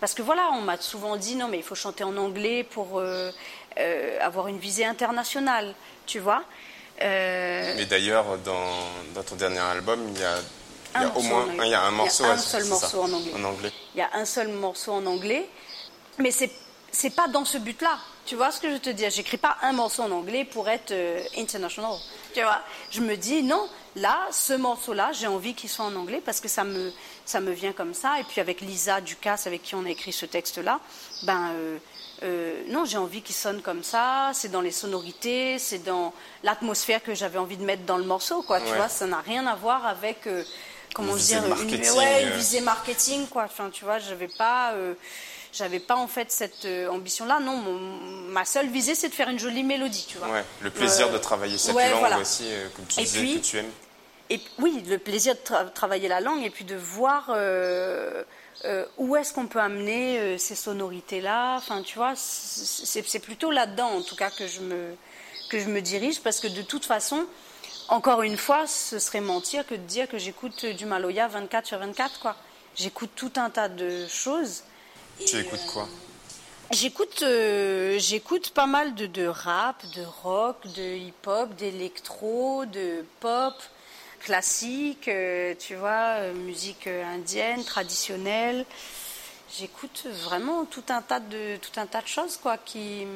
[0.00, 2.98] Parce que voilà, on m'a souvent dit, non, mais il faut chanter en anglais pour
[2.98, 3.30] euh,
[3.78, 5.74] euh, avoir une visée internationale,
[6.06, 6.44] tu vois.
[7.02, 11.82] Euh, Mais d'ailleurs, dans, ton dernier album, il y a, au moins il y a
[11.82, 12.24] un morceau.
[12.24, 13.72] Y a un seul morceau en anglais.
[13.94, 15.48] Il y a un seul morceau en anglais.
[16.18, 16.50] Mais c'est
[16.94, 17.98] c'est pas dans ce but-là.
[18.24, 19.04] Tu vois ce que je te dis?
[19.10, 21.92] J'écris pas un morceau en anglais pour être euh, international.
[22.32, 22.60] Tu vois?
[22.90, 23.68] Je me dis non.
[23.96, 26.92] Là, ce morceau-là, j'ai envie qu'il soit en anglais parce que ça me
[27.26, 28.18] ça me vient comme ça.
[28.20, 30.80] Et puis avec Lisa Ducasse, avec qui on a écrit ce texte-là,
[31.24, 31.78] ben euh,
[32.22, 37.02] euh, non, j'ai envie qu'il sonne comme ça, c'est dans les sonorités, c'est dans l'atmosphère
[37.02, 39.56] que j'avais envie de mettre dans le morceau, quoi, tu vois, ça n'a rien à
[39.56, 40.28] voir avec,
[40.94, 42.36] comment dire, une, ouais, euh.
[42.36, 44.74] visée marketing, quoi, enfin, tu vois, j'avais pas,
[45.54, 47.56] j'avais pas en fait cette ambition-là, non,
[48.30, 50.42] ma seule visée, c'est de faire une jolie mélodie, tu vois.
[50.60, 52.44] le plaisir de travailler cette langue aussi,
[52.76, 53.70] comme tu disais, que tu aimes.
[54.30, 57.30] Et oui, le plaisir de travailler la langue et puis de voir
[58.64, 63.88] euh, où est-ce qu'on peut amener euh, ces sonorités-là Enfin, tu vois, c'est plutôt là-dedans,
[63.88, 64.94] en tout cas, que je, me,
[65.50, 67.26] que je me dirige, parce que de toute façon,
[67.88, 71.78] encore une fois, ce serait mentir que de dire que j'écoute du Maloya 24 sur
[71.78, 72.36] 24, quoi.
[72.74, 74.62] J'écoute tout un tas de choses.
[75.26, 75.88] Tu écoutes quoi?
[76.70, 77.24] J'écoute,
[77.98, 83.54] j'écoute pas mal de, de, rap, de rock, de hip-hop, d'électro, de pop
[84.24, 88.64] classique, euh, tu vois, euh, musique euh, indienne, traditionnelle.
[89.56, 93.06] J'écoute vraiment tout un tas de tout un tas de choses quoi qui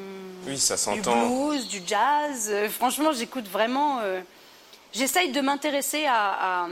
[0.47, 1.23] oui ça s'entend.
[1.23, 2.53] du blues du jazz.
[2.71, 4.01] Franchement j'écoute vraiment
[4.93, 6.69] j'essaye de m'intéresser à,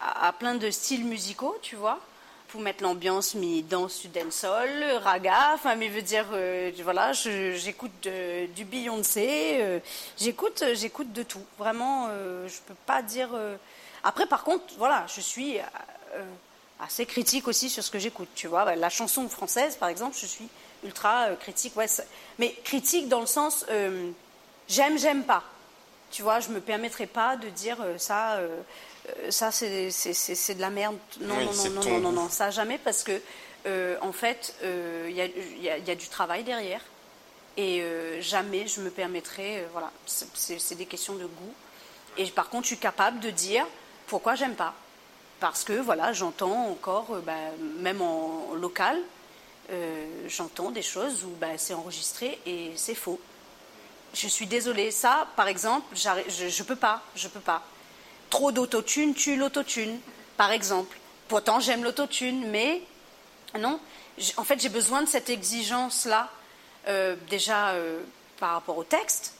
[0.00, 2.00] à, plein de styles musicaux tu vois
[2.48, 8.08] pour mettre l'ambiance, mi danse du dancehall, raga, enfin, mais veut dire, euh, voilà, j'écoute
[8.54, 9.78] du Beyoncé, euh,
[10.18, 11.44] j'écoute, j'écoute de tout.
[11.58, 13.28] Vraiment, euh, je peux pas dire.
[14.02, 15.58] Après, par contre, voilà, je suis
[16.80, 18.74] assez critique aussi sur ce que j'écoute, tu vois.
[18.76, 20.48] La chanson française, par exemple, je suis
[20.84, 21.86] ultra critique, ouais,
[22.38, 23.66] mais critique dans le sens
[24.68, 25.42] j'aime, j'aime pas.
[26.10, 28.40] Tu vois, je me permettrai pas de dire ça,
[29.30, 29.88] ça c'est,
[30.54, 30.96] de la merde.
[31.20, 33.20] Non, non, non, non, non, non, non, ça jamais parce que
[34.00, 36.80] en fait, il y, y, a du travail derrière.
[37.58, 41.54] Et euh, jamais je me permettrai, euh, voilà, c'est des questions de goût.
[42.16, 43.66] Et par contre, je suis capable de dire
[44.06, 44.74] pourquoi j'aime pas.
[45.40, 47.32] Parce que voilà, j'entends encore, euh, bah,
[47.80, 48.96] même en, local,
[50.28, 53.20] j'entends des choses où bah, c'est enregistré et c'est faux.
[54.14, 54.92] Je suis désolée.
[54.92, 57.02] Ça, par exemple, je, ne peux pas.
[57.16, 57.62] Je peux pas.
[58.30, 59.98] Trop d'autotune tue l'autotune,
[60.36, 60.98] par exemple.
[61.28, 62.82] Pourtant, j'aime l'autotune, mais
[63.58, 63.80] non.
[64.36, 66.30] En fait, j'ai besoin de cette exigence-là
[66.88, 68.00] euh, déjà euh,
[68.38, 69.34] par rapport au texte,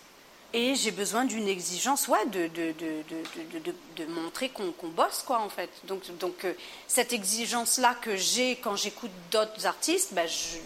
[0.55, 5.51] et j'ai besoin d'une exigence, ouais, de, de, de, de montrer qu'on bosse, quoi, en
[5.51, 5.69] fait.
[5.85, 6.55] Donc, donc euh,
[6.87, 10.57] cette exigence-là que j'ai quand j'écoute d'autres artistes, bah, je,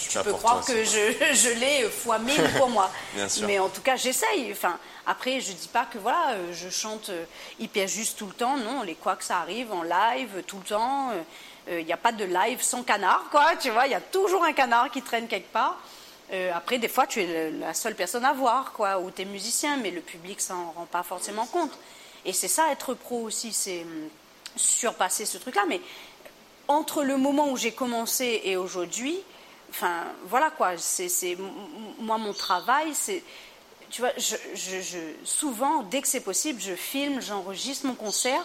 [0.00, 2.90] tu peux croire que je, je l'ai fois mille pour moi.
[3.46, 4.50] Mais en tout cas, j'essaye.
[4.50, 4.76] Enfin,
[5.08, 7.10] après, je dis pas que voilà, je chante
[7.58, 8.56] hyper juste tout le temps.
[8.56, 11.10] Non, les quoi que ça arrive en live tout le temps.
[11.70, 13.56] Il n'y a pas de live sans canard, quoi.
[13.56, 15.78] Tu vois, il y a toujours un canard qui traîne quelque part.
[16.32, 19.24] Euh, après, des fois, tu es la seule personne à voir, quoi, ou tu es
[19.24, 21.72] musicien, mais le public s'en rend pas forcément compte.
[22.24, 24.08] Et c'est ça, être pro aussi, c'est hum,
[24.56, 25.64] surpasser ce truc-là.
[25.68, 25.80] Mais
[26.66, 29.18] entre le moment où j'ai commencé et aujourd'hui,
[29.70, 31.38] enfin, voilà quoi, c'est
[31.98, 33.22] moi, mon travail, c'est.
[33.90, 34.12] Tu vois,
[35.24, 38.44] souvent, dès que c'est possible, je filme, j'enregistre mon concert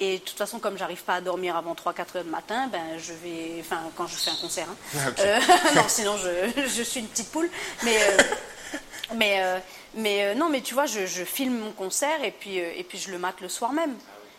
[0.00, 2.98] et de toute façon, comme j'arrive pas à dormir avant 3-4 heures du matin, ben
[2.98, 4.98] je vais, enfin quand je fais un concert, hein.
[4.98, 5.40] ah, euh,
[5.76, 7.48] non, sinon je, je, suis une petite poule.
[7.84, 8.16] Mais euh,
[9.14, 9.58] mais euh,
[9.94, 13.12] mais non, mais tu vois, je, je, filme mon concert et puis et puis je
[13.12, 13.94] le mate le soir même.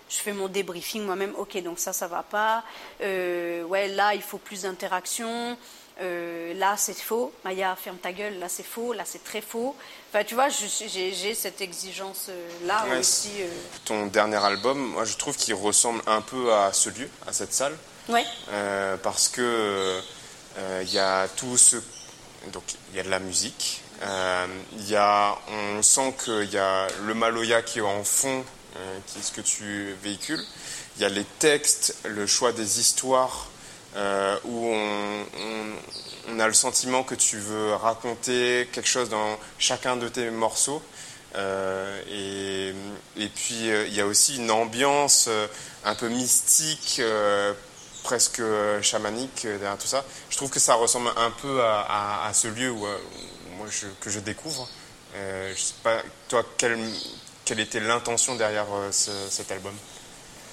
[0.09, 1.33] Je fais mon débriefing moi-même.
[1.37, 2.63] Ok, donc ça, ça va pas.
[2.99, 5.57] ouais, là, il faut plus d'interaction.
[6.01, 9.75] Euh, là c'est faux, Maya ferme ta gueule, là c'est faux, là c'est très faux.
[10.11, 13.29] Enfin tu vois, j'ai cette exigence euh, là aussi.
[13.39, 13.47] Euh.
[13.85, 17.53] Ton dernier album, moi je trouve qu'il ressemble un peu à ce lieu, à cette
[17.53, 17.75] salle.
[18.07, 18.25] Ouais.
[19.01, 19.99] parce que
[20.81, 21.77] il y a tout ce,
[22.51, 26.87] donc il y a de la musique, il y a, on sent qu'il y a
[27.05, 28.43] le Maloya qui est en fond,
[29.07, 30.43] qui est ce que tu véhicules.
[30.97, 33.47] Il y a les textes, le choix des histoires.
[33.95, 34.73] Euh, où
[36.27, 40.81] on, a le sentiment que tu veux raconter quelque chose dans chacun de tes morceaux.
[41.35, 42.73] Euh,
[43.15, 45.29] et, puis euh, il y a aussi une ambiance
[45.85, 47.01] un peu mystique,
[48.03, 48.41] presque
[48.81, 50.03] chamanique derrière tout ça.
[50.29, 52.85] Je trouve que ça ressemble un peu à, ce lieu où,
[53.57, 53.67] moi
[54.01, 54.67] que je découvre.
[55.13, 56.77] je sais pas, toi, quelle,
[57.45, 59.75] quelle était l'intention derrière cet album?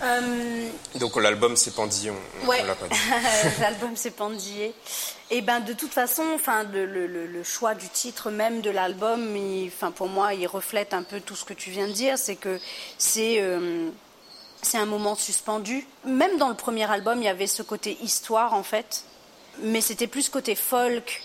[0.02, 2.98] Euh, Donc l'album c'est Pandillé, on, l'a pas dit.
[3.60, 4.74] l'album c'est Pandillé.
[5.30, 9.36] Et ben de toute façon, enfin le, le, choix du titre même de l'album,
[9.66, 12.36] enfin pour moi, il reflète un peu tout ce que tu viens de dire, c'est
[12.36, 12.60] que
[12.98, 13.88] c'est euh,
[14.62, 15.86] c'est un moment suspendu.
[16.04, 19.04] Même dans le premier album, il y avait ce côté histoire en fait,
[19.60, 21.22] mais c'était plus côté folk,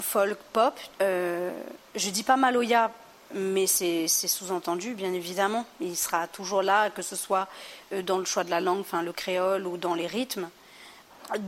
[0.00, 0.74] folk pop.
[1.02, 1.50] Euh,
[1.94, 2.90] je dis pas Maloya
[3.34, 5.66] mais c'est sous-entendu, bien évidemment.
[5.80, 7.48] Il sera toujours là, que ce soit
[7.92, 10.48] euh, dans le choix de la langue, enfin le créole ou dans les rythmes.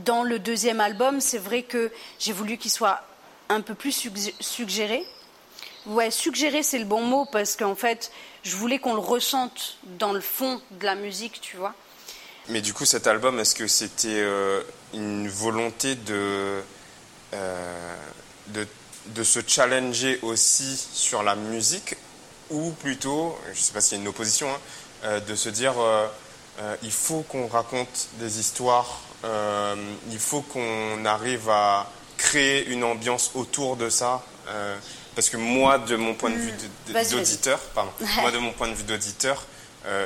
[0.05, 3.01] Dans le deuxième album, c'est vrai que j'ai voulu qu'il soit
[3.49, 4.07] un peu plus
[4.39, 5.05] suggéré.
[5.87, 8.11] Ouais, suggéré, c'est le bon mot parce qu'en fait,
[8.43, 11.73] je voulais qu'on le ressente dans le fond de la musique, tu vois.
[12.49, 14.61] Mais du coup, cet album, est-ce que c'était euh,
[14.93, 16.61] une volonté de,
[17.33, 17.95] euh,
[18.47, 18.67] de
[19.07, 21.95] de se challenger aussi sur la musique
[22.51, 24.59] ou plutôt, je ne sais pas s'il y a une opposition, hein,
[25.05, 26.07] euh, de se dire euh,
[26.59, 29.01] euh, il faut qu'on raconte des histoires,
[30.11, 34.23] il faut qu'on arrive à créer une ambiance autour de ça.
[35.15, 36.53] parce que moi, de mon point de vue
[37.11, 39.45] d'auditeur, pardon, moi de mon point de vue d'auditeur,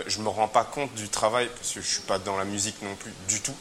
[0.05, 2.81] je me rends pas compte du travail parce que je suis pas dans la musique
[2.81, 3.55] non plus du tout.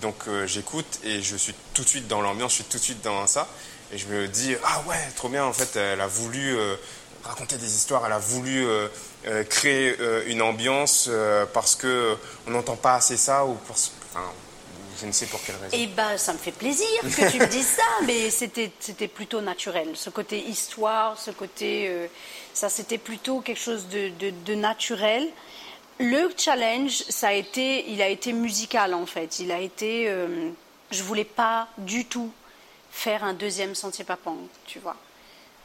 [0.00, 3.02] Donc j'écoute et je suis tout de suite dans l'ambiance, je suis tout de suite
[3.02, 3.48] dans ça.
[3.92, 6.76] Et je me dis, ah ouais, trop bien, en fait, elle a voulu euh,
[7.24, 8.86] raconter des histoires, elle a voulu euh,
[9.26, 11.10] euh, créer une ambiance
[11.52, 14.24] parce qu'on n'entend pas assez ça ou pour, enfin,
[15.00, 15.76] je ne sais pour quelle raison.
[15.76, 19.40] Eh ben, ça me fait plaisir que tu me dises ça, mais c'était, c'était plutôt
[19.40, 19.88] naturel.
[19.94, 21.90] Ce côté histoire, ce côté,
[22.54, 25.26] ça c'était plutôt quelque chose de, de, de, naturel.
[25.98, 29.40] Le challenge, ça a été, il a été musical en fait.
[29.40, 30.14] Il a été,
[30.92, 32.30] je voulais pas du tout
[32.90, 34.36] faire un deuxième sentier Papang,
[34.66, 34.96] tu vois.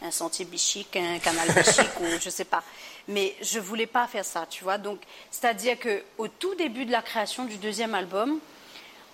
[0.01, 2.63] Un sentier bichique, un canal bichique, ou je sais pas.
[3.07, 4.77] Mais je voulais pas faire ça, tu vois.
[4.77, 5.01] Donc,
[5.31, 8.39] c'est-à-dire que au tout début de la création du deuxième album,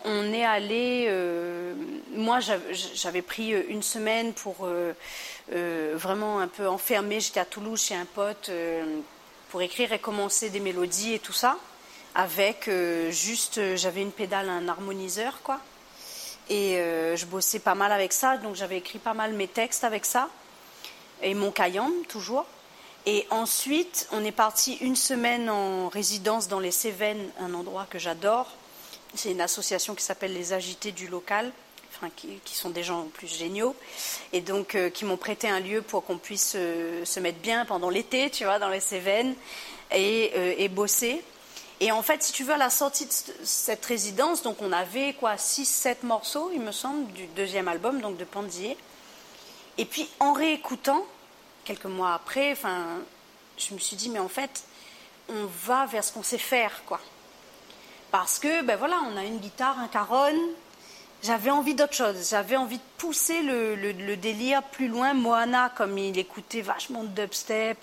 [0.03, 1.05] on est allé.
[1.07, 1.74] Euh,
[2.14, 4.68] moi, j'avais pris une semaine pour
[5.49, 7.20] vraiment un peu enfermer.
[7.20, 8.49] J'étais à Toulouse chez un pote
[9.49, 11.57] pour écrire et commencer des mélodies et tout ça.
[12.16, 12.70] Avec
[13.12, 15.62] juste, j'avais une pédale, un harmoniseur, quoi.
[16.54, 16.76] Et
[17.16, 20.28] je bossais pas mal avec ça, donc j'avais écrit pas mal mes textes avec ça.
[21.22, 22.45] Et mon Cayenne, toujours.
[23.06, 27.97] Et ensuite, on est parti une semaine en résidence dans les Cévennes, un endroit que
[27.97, 28.47] j'adore.
[29.16, 31.52] C'est une association qui s'appelle les Agités du local,
[31.89, 33.76] enfin, qui, sont des gens plus géniaux,
[34.34, 37.66] et donc euh, qui m'ont prêté un lieu pour qu'on puisse euh, se mettre bien
[37.66, 39.36] pendant l'été, tu vois, dans les Cévennes,
[39.93, 41.24] euh, et, bosser.
[41.84, 43.11] Et en fait, si tu veux, à la sortie de
[43.43, 48.17] cette résidence, donc on avait quoi, 6-7 morceaux, il me semble, du deuxième album, donc
[48.17, 48.77] de Pandier.
[49.79, 51.03] Et puis en réécoutant,
[51.65, 52.55] quelques mois après,
[53.57, 54.63] je me suis dit, mais en fait,
[55.27, 56.99] on va vers ce qu'on sait faire, quoi.
[58.11, 60.39] Parce que, ben voilà, on a une guitare, un caronne.
[61.23, 62.29] J'avais envie d'autre chose.
[62.29, 65.13] J'avais envie de pousser le, délire plus loin.
[65.13, 67.77] Moana, comme il écoutait vachement de dubstep,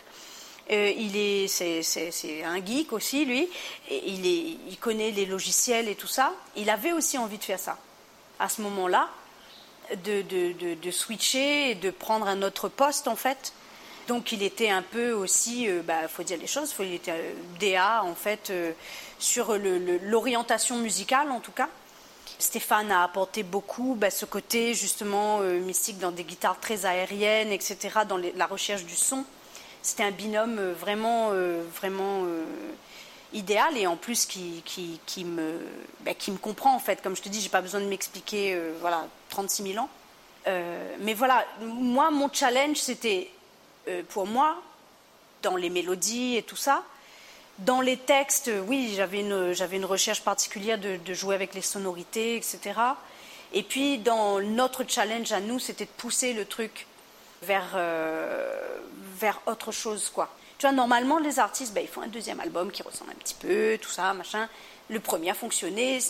[0.71, 3.49] euh, il est, c'est, un geek aussi, lui.
[3.91, 6.33] Il, est, il connaît les logiciels et tout ça.
[6.57, 7.79] Il avait aussi envie de faire ça.
[8.39, 9.09] À ce moment-là,
[10.05, 13.53] de, de, de switcher de prendre un autre poste, en fait,
[14.07, 17.13] donc il était un peu aussi, il euh, bah, faut dire les choses, il était
[17.13, 18.53] euh, DA en fait
[19.19, 19.57] sur
[20.03, 21.69] l'orientation musicale en tout cas.
[22.39, 28.01] Stéphane a apporté beaucoup bah, ce côté justement mystique dans des guitares très aériennes, etc.,
[28.07, 29.25] dans la recherche du son.
[29.89, 31.31] C'était un binôme vraiment,
[31.75, 32.25] vraiment
[33.33, 34.63] idéal et en plus qui,
[35.25, 35.59] me,
[36.01, 37.03] bah, qui me comprend en fait.
[37.03, 39.89] Comme je te dis, j'ai pas besoin de m'expliquer, voilà, 36 000 ans.
[41.01, 43.31] mais voilà, moi, mon challenge, c'était
[43.89, 44.61] euh, pour moi,
[45.43, 46.83] dans les mélodies et tout ça.
[47.59, 52.37] Dans les textes, oui, j'avais une, j'avais une recherche particulière de, jouer avec les sonorités,
[52.37, 52.61] etc.
[53.53, 56.87] Et puis, dans notre challenge à nous, c'était de pousser le truc
[57.43, 58.79] vers, euh,
[59.19, 60.29] vers autre chose, quoi.
[60.59, 63.35] Tu vois, normalement, les artistes, ben, ils font un deuxième album qui ressemble un petit
[63.35, 64.49] peu, tout ça, machin.
[64.91, 66.01] Le premier a fonctionné.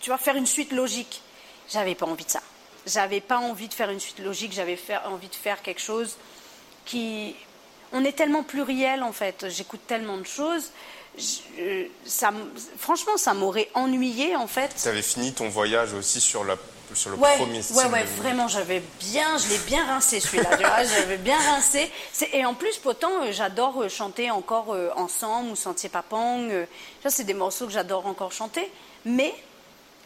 [0.00, 1.22] Tu vois, faire une suite logique.
[1.70, 2.42] J'avais pas envie de ça.
[2.86, 4.52] J'avais pas envie de faire une suite logique.
[4.52, 6.16] J'avais envie de faire quelque chose
[6.84, 7.36] qui.
[7.92, 9.46] On est tellement pluriel en fait.
[9.48, 10.70] J'écoute tellement de choses.
[12.04, 12.32] ça,
[12.78, 14.74] franchement, ça m'aurait ennuyé en fait.
[14.82, 16.56] Tu avais fini ton voyage aussi sur la
[16.94, 17.76] sur le premier style.
[17.76, 20.50] Ouais, ouais, vraiment, j'avais bien, je l'ai bien rincé celui-là.
[20.84, 21.90] j'avais bien rincé.
[22.32, 26.48] Et en plus, pourtant, euh, j'adore euh, chanter encore euh, ensemble ou Sentier Papang.
[27.02, 28.70] Ça, c'est des morceaux que j'adore encore chanter.
[29.04, 29.34] Mais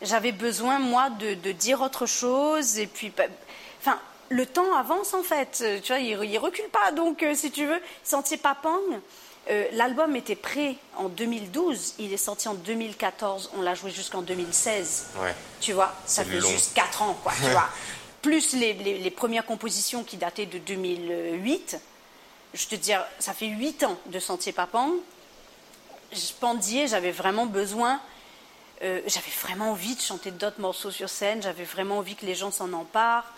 [0.02, 2.78] j'avais besoin, moi, de, de, dire autre chose.
[2.78, 3.24] Et puis, bah,
[3.80, 5.60] enfin, le temps avance en fait.
[5.62, 6.92] Euh, tu vois, il, ne recule pas.
[6.92, 8.80] Donc, euh, si tu veux, Sentier Papang,
[9.50, 11.94] euh, l'album était prêt en 2012.
[11.98, 13.52] Il est sorti en 2014.
[13.56, 15.06] On l'a joué jusqu'en 2016.
[15.20, 15.34] Ouais.
[15.60, 17.32] Tu vois, ça fait juste 4 ans, quoi.
[17.34, 17.68] tu vois.
[18.20, 21.80] Plus les, premières compositions qui dataient de 2008.
[22.52, 24.92] Je te dis, ça fait 8 ans de Sentier Papang.
[26.40, 28.00] Pandier, j'avais vraiment besoin.
[28.82, 31.42] j'avais vraiment envie de chanter d'autres morceaux sur scène.
[31.42, 33.32] J'avais vraiment envie que les gens s'en emparent.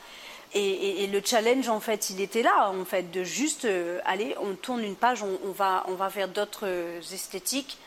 [0.53, 4.55] Et, le challenge, en fait, il était là, en fait, de juste, euh, aller, on
[4.55, 7.79] tourne une page, on, va, on va vers d'autres euh, esthétiques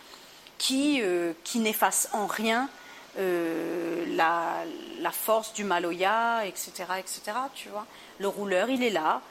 [0.58, 2.70] qui, euh, qui n'effacent en rien
[3.18, 4.64] la,
[5.02, 7.22] la, force du Maloya, etc., etc.,
[7.54, 7.86] tu vois.
[8.20, 9.22] Le rouleur, il est là,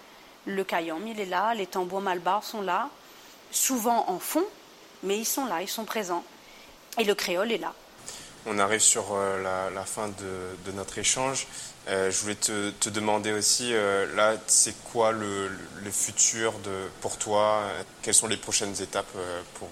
[0.46, 2.90] le caillom, il est là, les tambours malbars sont là,
[3.50, 4.44] souvent en fond,
[5.02, 6.22] mais ils sont là, ils sont présents.
[6.98, 7.72] Et le créole est là.
[8.46, 11.48] On arrive sur la, fin de notre échange.
[11.88, 15.50] Euh, je voulais te, demander aussi, euh, là, c'est quoi le,
[15.90, 17.64] futur de, pour toi?
[18.02, 19.68] Quelles sont les prochaines étapes euh, pour,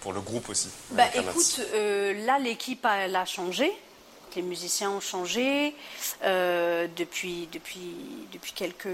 [0.00, 0.68] pour le groupe aussi?
[0.92, 3.70] Bah, Écoute, là, l'équipe a, a, changé.
[4.34, 5.74] Les musiciens ont changé
[6.22, 7.94] depuis, depuis,
[8.32, 8.88] depuis quelques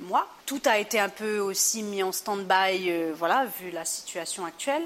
[0.00, 0.26] mois.
[0.46, 4.84] Tout a été un peu aussi mis en stand-by, voilà, vu la situation actuelle.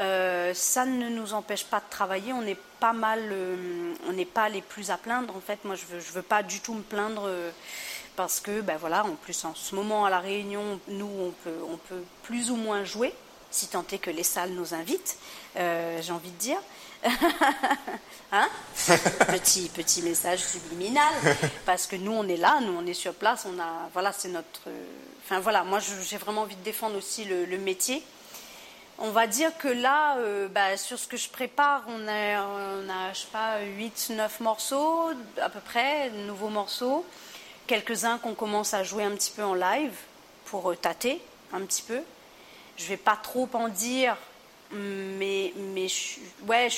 [0.00, 2.32] Euh, ça ne nous empêche pas de travailler.
[2.32, 5.34] On n'est pas mal, euh, on n'est pas les plus à plaindre.
[5.36, 7.50] En fait, moi, je veux, veux pas du tout me plaindre euh,
[8.16, 11.58] parce que, ben voilà, en plus en ce moment à la Réunion, nous, on peut,
[11.68, 13.12] on peut plus ou moins jouer,
[13.50, 15.16] si tant est que les salles nous invitent.
[15.56, 16.58] J'ai envie de dire.
[18.32, 18.48] hein
[19.28, 21.12] petit petit message subliminal
[21.66, 24.30] parce que nous on est là nous on est sur place on a voilà c'est
[24.30, 24.62] notre
[25.22, 28.02] enfin voilà moi j'ai vraiment envie de défendre aussi le métier
[28.98, 32.88] on va dire que là, euh, bah, sur ce que je prépare, on a, on
[32.88, 37.04] a je sais pas, 8, 9 morceaux à peu près, nouveaux morceaux.
[37.66, 39.94] Quelques-uns qu'on commence à jouer un petit peu en live
[40.44, 41.20] pour euh, tâter
[41.52, 42.00] un petit peu.
[42.76, 44.16] Je vais pas trop en dire,
[44.72, 45.86] mais, mais
[46.46, 46.68] ouais,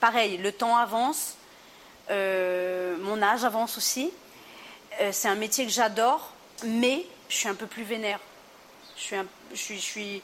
[0.00, 1.36] pareil, le temps avance.
[2.10, 4.10] mon âge avance aussi.
[5.12, 6.32] c'est un métier que j'adore,
[6.64, 8.18] mais je suis un peu plus vénère.
[8.96, 9.16] Je
[9.52, 10.22] je suis,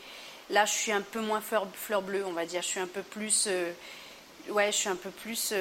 [0.53, 2.63] là, je suis un peu moins fleur, fleur, bleue, on va dire.
[2.63, 3.49] Je suis un peu plus,
[4.49, 5.53] ouais, je suis un peu plus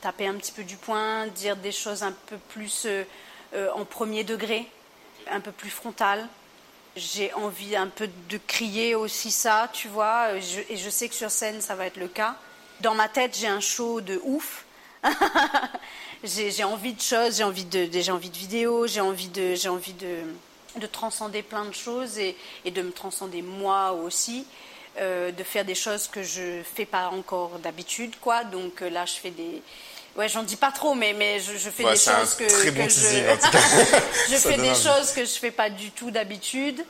[0.00, 2.88] taper un petit peu du poing, dire des choses un peu plus
[3.54, 4.66] en premier degré,
[5.30, 6.28] un peu plus frontal.
[6.96, 11.30] J'ai envie un peu de crier aussi ça, tu vois, et je sais que sur
[11.30, 12.36] scène, ça va être le cas.
[12.80, 14.64] Dans ma tête, j'ai un show de ouf.
[16.24, 19.68] j'ai envie de choses, j'ai envie de, j'ai envie de vidéos, j'ai envie de, j'ai
[19.68, 20.18] envie de,
[20.76, 24.46] de, transcender plein de choses et, et, de me transcender moi aussi,
[24.98, 28.44] euh, de faire des choses que je fais pas encore d'habitude, quoi.
[28.44, 29.62] Donc euh, là, je fais des,
[30.14, 32.86] Ouais, j'en dis pas trop, mais, mais je, je fais des choses que, très bon
[32.86, 33.58] que je, en tout cas.
[34.30, 36.84] je fais des choses que je fais pas du tout d'habitude,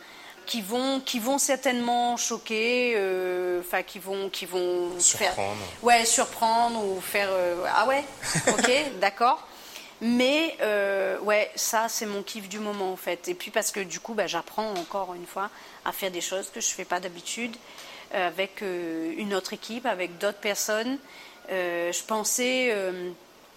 [0.45, 5.37] qui vont, qui vont certainement choquer, euh, enfin qui vont, qui vont surprendre.
[5.37, 8.05] Faire, ouais, surprendre ou faire euh, ah ouais,
[8.49, 8.70] ok,
[9.01, 9.47] d'accord.
[10.03, 13.28] Mais euh, ouais, ça c'est mon kiff du moment en fait.
[13.28, 15.48] Et puis parce que du coup, bah, j'apprends encore une fois
[15.84, 17.57] à faire des choses que je fais pas d'habitude
[18.14, 20.98] avec une autre équipe, avec d'autres personnes.
[21.50, 23.11] Euh, je pensais, euh,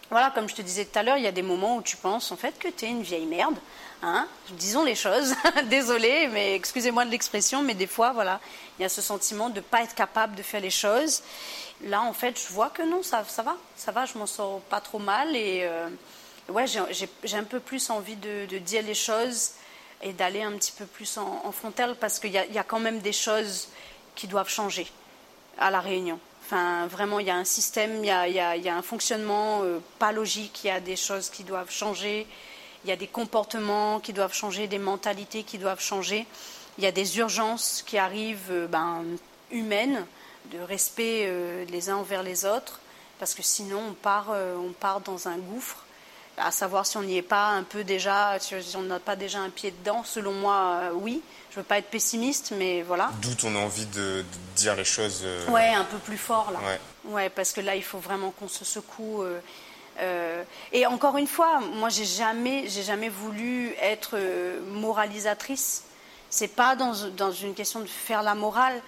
[0.10, 1.98] voilà, comme je te disais tout à l'heure, il y a des moments où tu
[1.98, 3.56] penses en fait que tu es une vieille merde.
[4.02, 5.34] Hein Disons les choses.
[5.70, 8.40] Désolée, mais excusez-moi de l'expression, mais des fois, voilà,
[8.78, 11.24] il y a ce sentiment de ne pas être capable de faire les choses.
[11.84, 14.62] Là, en fait, je vois que non, ça, ça va, ça va, je m'en sors
[14.62, 15.88] pas trop mal et euh,
[16.50, 19.52] ouais, j'ai un peu plus envie de, dire les choses
[20.02, 23.00] et d'aller un petit peu plus en, en frontal parce qu'il y, a quand même
[23.00, 23.70] des choses
[24.16, 24.88] qui doivent changer
[25.58, 26.20] à la Réunion.
[26.46, 29.62] Enfin, vraiment, il y a un système, il y a, il y a, un fonctionnement
[29.64, 32.28] euh, pas logique, il y a des choses qui doivent changer,
[32.84, 36.28] il y a des comportements qui doivent changer, des mentalités qui doivent changer.
[36.78, 39.04] Il y a des urgences qui arrivent euh, ben,
[39.50, 40.06] humaines,
[40.52, 42.80] de respect euh, les uns envers les autres,
[43.18, 45.85] parce que sinon on part, on part dans un gouffre
[46.38, 49.40] à savoir si on n'y est pas un peu déjà, si on n'a pas déjà
[49.40, 51.22] un pied dedans, selon moi, oui.
[51.56, 53.12] Je veux pas être pessimiste, mais voilà.
[53.22, 54.26] D'où ton envie de,
[54.58, 55.22] dire les choses.
[55.24, 56.60] Euh, ouais, un peu plus fort là.
[57.06, 57.30] Ouais.
[57.30, 59.24] parce que là, il faut vraiment qu'on se secoue.
[59.24, 59.40] Euh,
[60.02, 64.20] euh, et encore une fois, moi, j'ai jamais, j'ai jamais voulu être
[64.68, 65.86] moralisatrice.
[66.30, 68.82] C'est pas dans, dans une question de faire la morale,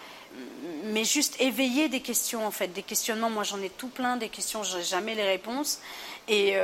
[0.86, 3.30] mais juste éveiller des questions en fait, des questionnements.
[3.30, 5.80] Moi, j'en ai tout plein, des questions, j'ai jamais les réponses.
[6.30, 6.56] Et,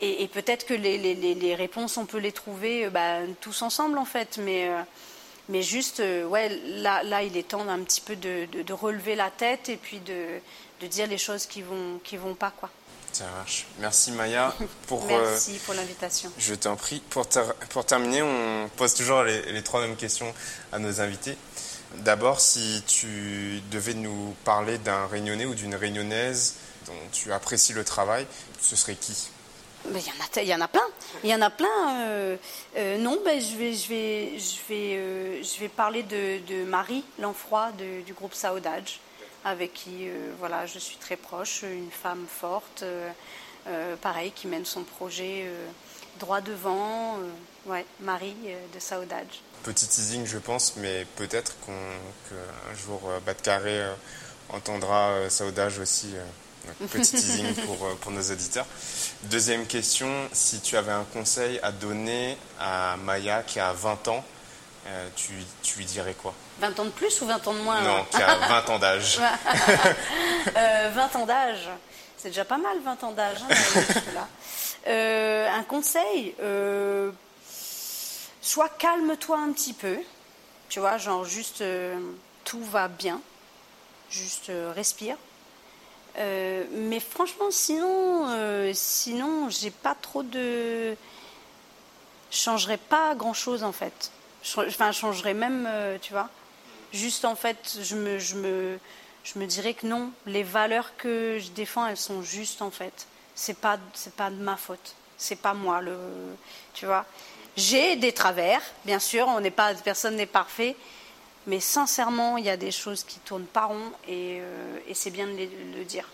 [0.00, 4.06] et, peut-être que les, les, les, réponses, on peut les trouver bah, tous ensemble en
[4.06, 4.38] fait.
[4.38, 4.70] Mais
[5.48, 9.14] mais juste, euh, ouais, là, là, il est temps un petit peu de, de, relever
[9.14, 10.40] la tête et puis de,
[10.80, 12.68] de, dire les choses qui vont, qui vont pas, quoi.
[13.12, 13.66] Ça marche.
[13.78, 14.54] Merci Maya
[14.88, 15.06] pour.
[15.06, 16.30] Merci euh, pour l'invitation.
[16.36, 17.00] Je t'en prie.
[17.08, 17.26] Pour,
[17.70, 20.34] pour, terminer, on pose toujours les, les, trois mêmes questions
[20.72, 21.36] à nos invités.
[21.94, 26.56] D'abord, si tu devais nous parler d'un réunionnais ou d'une réunionnaise
[26.86, 28.26] dont tu apprécies le travail,
[28.60, 29.30] ce serait qui?
[29.88, 30.86] Il y, en a, il y en a plein.
[31.22, 32.00] Il a plein.
[32.00, 32.36] Euh,
[32.76, 37.72] euh, non, ben, je, vais, je, vais, je, vais, euh, parler de, de Marie Lanfroy
[38.04, 39.00] du groupe Saudage,
[39.44, 40.08] avec qui
[40.38, 41.62] voilà, je suis très proche.
[41.62, 42.84] Une femme forte,
[44.02, 45.46] pareil, qui mène son projet
[46.18, 47.18] droit devant.
[47.66, 48.36] ouais, Marie
[48.74, 49.40] de Saudage.
[49.66, 53.82] Petit teasing, je pense, mais peut-être qu'un jour, Bas Carré
[54.48, 56.14] entendra Saudage aussi.
[56.92, 58.66] petit teasing pour, pour nos auditeurs.
[59.24, 64.24] Deuxième question, si tu avais un conseil à donner à Maya qui a 20 ans,
[64.86, 66.32] euh, tu, tu, lui dirais quoi?
[66.60, 69.18] 20 ans de plus ou 20 ans de moins Non, qui a 20 ans d'âge.
[69.18, 71.68] 20 euh, ans d'âge,
[72.16, 73.38] c'est déjà pas mal 20 ans d'âge.
[73.50, 73.54] Hein,
[74.86, 76.36] euh, un conseil,
[78.46, 79.98] soit calme-toi un petit peu,
[80.68, 81.64] tu vois, genre juste
[82.44, 83.20] tout va bien,
[84.10, 85.16] juste respire
[86.18, 90.96] euh, mais franchement, sinon, euh, sinon, j'ai pas trop de.
[92.30, 94.10] Je pas grand chose en fait.
[94.56, 96.28] Enfin, je changerais même, euh, tu vois.
[96.92, 98.78] Juste en fait, je me, je, me,
[99.24, 103.06] je me dirais que non, les valeurs que je défends, elles sont justes en fait.
[103.34, 104.94] C'est pas, c'est pas de ma faute.
[105.18, 105.96] C'est pas moi le.
[106.74, 107.04] Tu vois.
[107.56, 110.76] J'ai des travers, bien sûr, on n'est pas, personne n'est parfait.
[111.46, 115.26] Mais sincèrement, il y a des choses qui tournent pas rond et, euh, c'est bien
[115.26, 115.32] de
[115.76, 116.08] le, dire.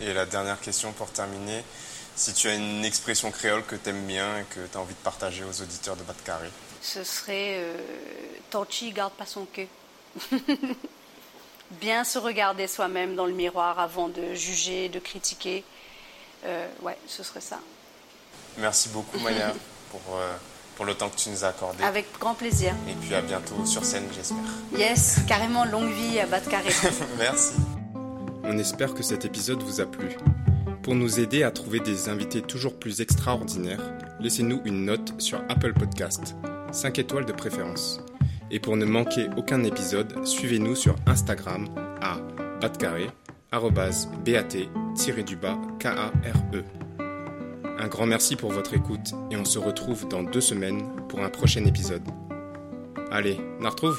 [0.00, 1.62] Et la dernière question pour terminer,
[2.16, 4.94] si tu as une expression créole que tu aimes bien et que tu as envie
[4.94, 6.50] de partager aux auditeurs de Carré
[6.82, 7.76] Ce serait euh,
[8.50, 9.68] Torchi garde pas son queue.
[11.70, 15.64] bien se regarder soi-même dans le miroir avant de juger, de critiquer.
[16.44, 17.60] Euh, ouais, ce serait ça.
[18.58, 19.54] Merci beaucoup Maya
[19.90, 20.34] pour euh,
[20.76, 21.84] pour le temps que tu nous as accordé.
[21.84, 22.72] Avec grand plaisir.
[22.88, 24.38] Et puis à bientôt sur scène, j'espère.
[24.78, 26.70] Yes, carrément longue vie à bas de carré.
[27.18, 27.52] Merci.
[28.42, 30.16] on espère que cet épisode vous a plu.
[30.82, 33.82] Pour nous aider à trouver des invités toujours plus extraordinaires,
[34.20, 36.34] laissez-nous une note sur Apple Podcast,
[36.72, 38.00] 5 étoiles de préférence.
[38.50, 41.68] Et pour ne manquer aucun épisode, suivez-nous sur Instagram
[42.00, 42.16] à
[42.60, 43.08] batcarré,
[43.52, 46.79] bat-du-bas K-A-R-E.
[47.80, 51.30] Un grand merci pour votre écoute et on se retrouve dans deux semaines pour un
[51.30, 52.02] prochain épisode.
[53.10, 53.98] Allez, on retrouve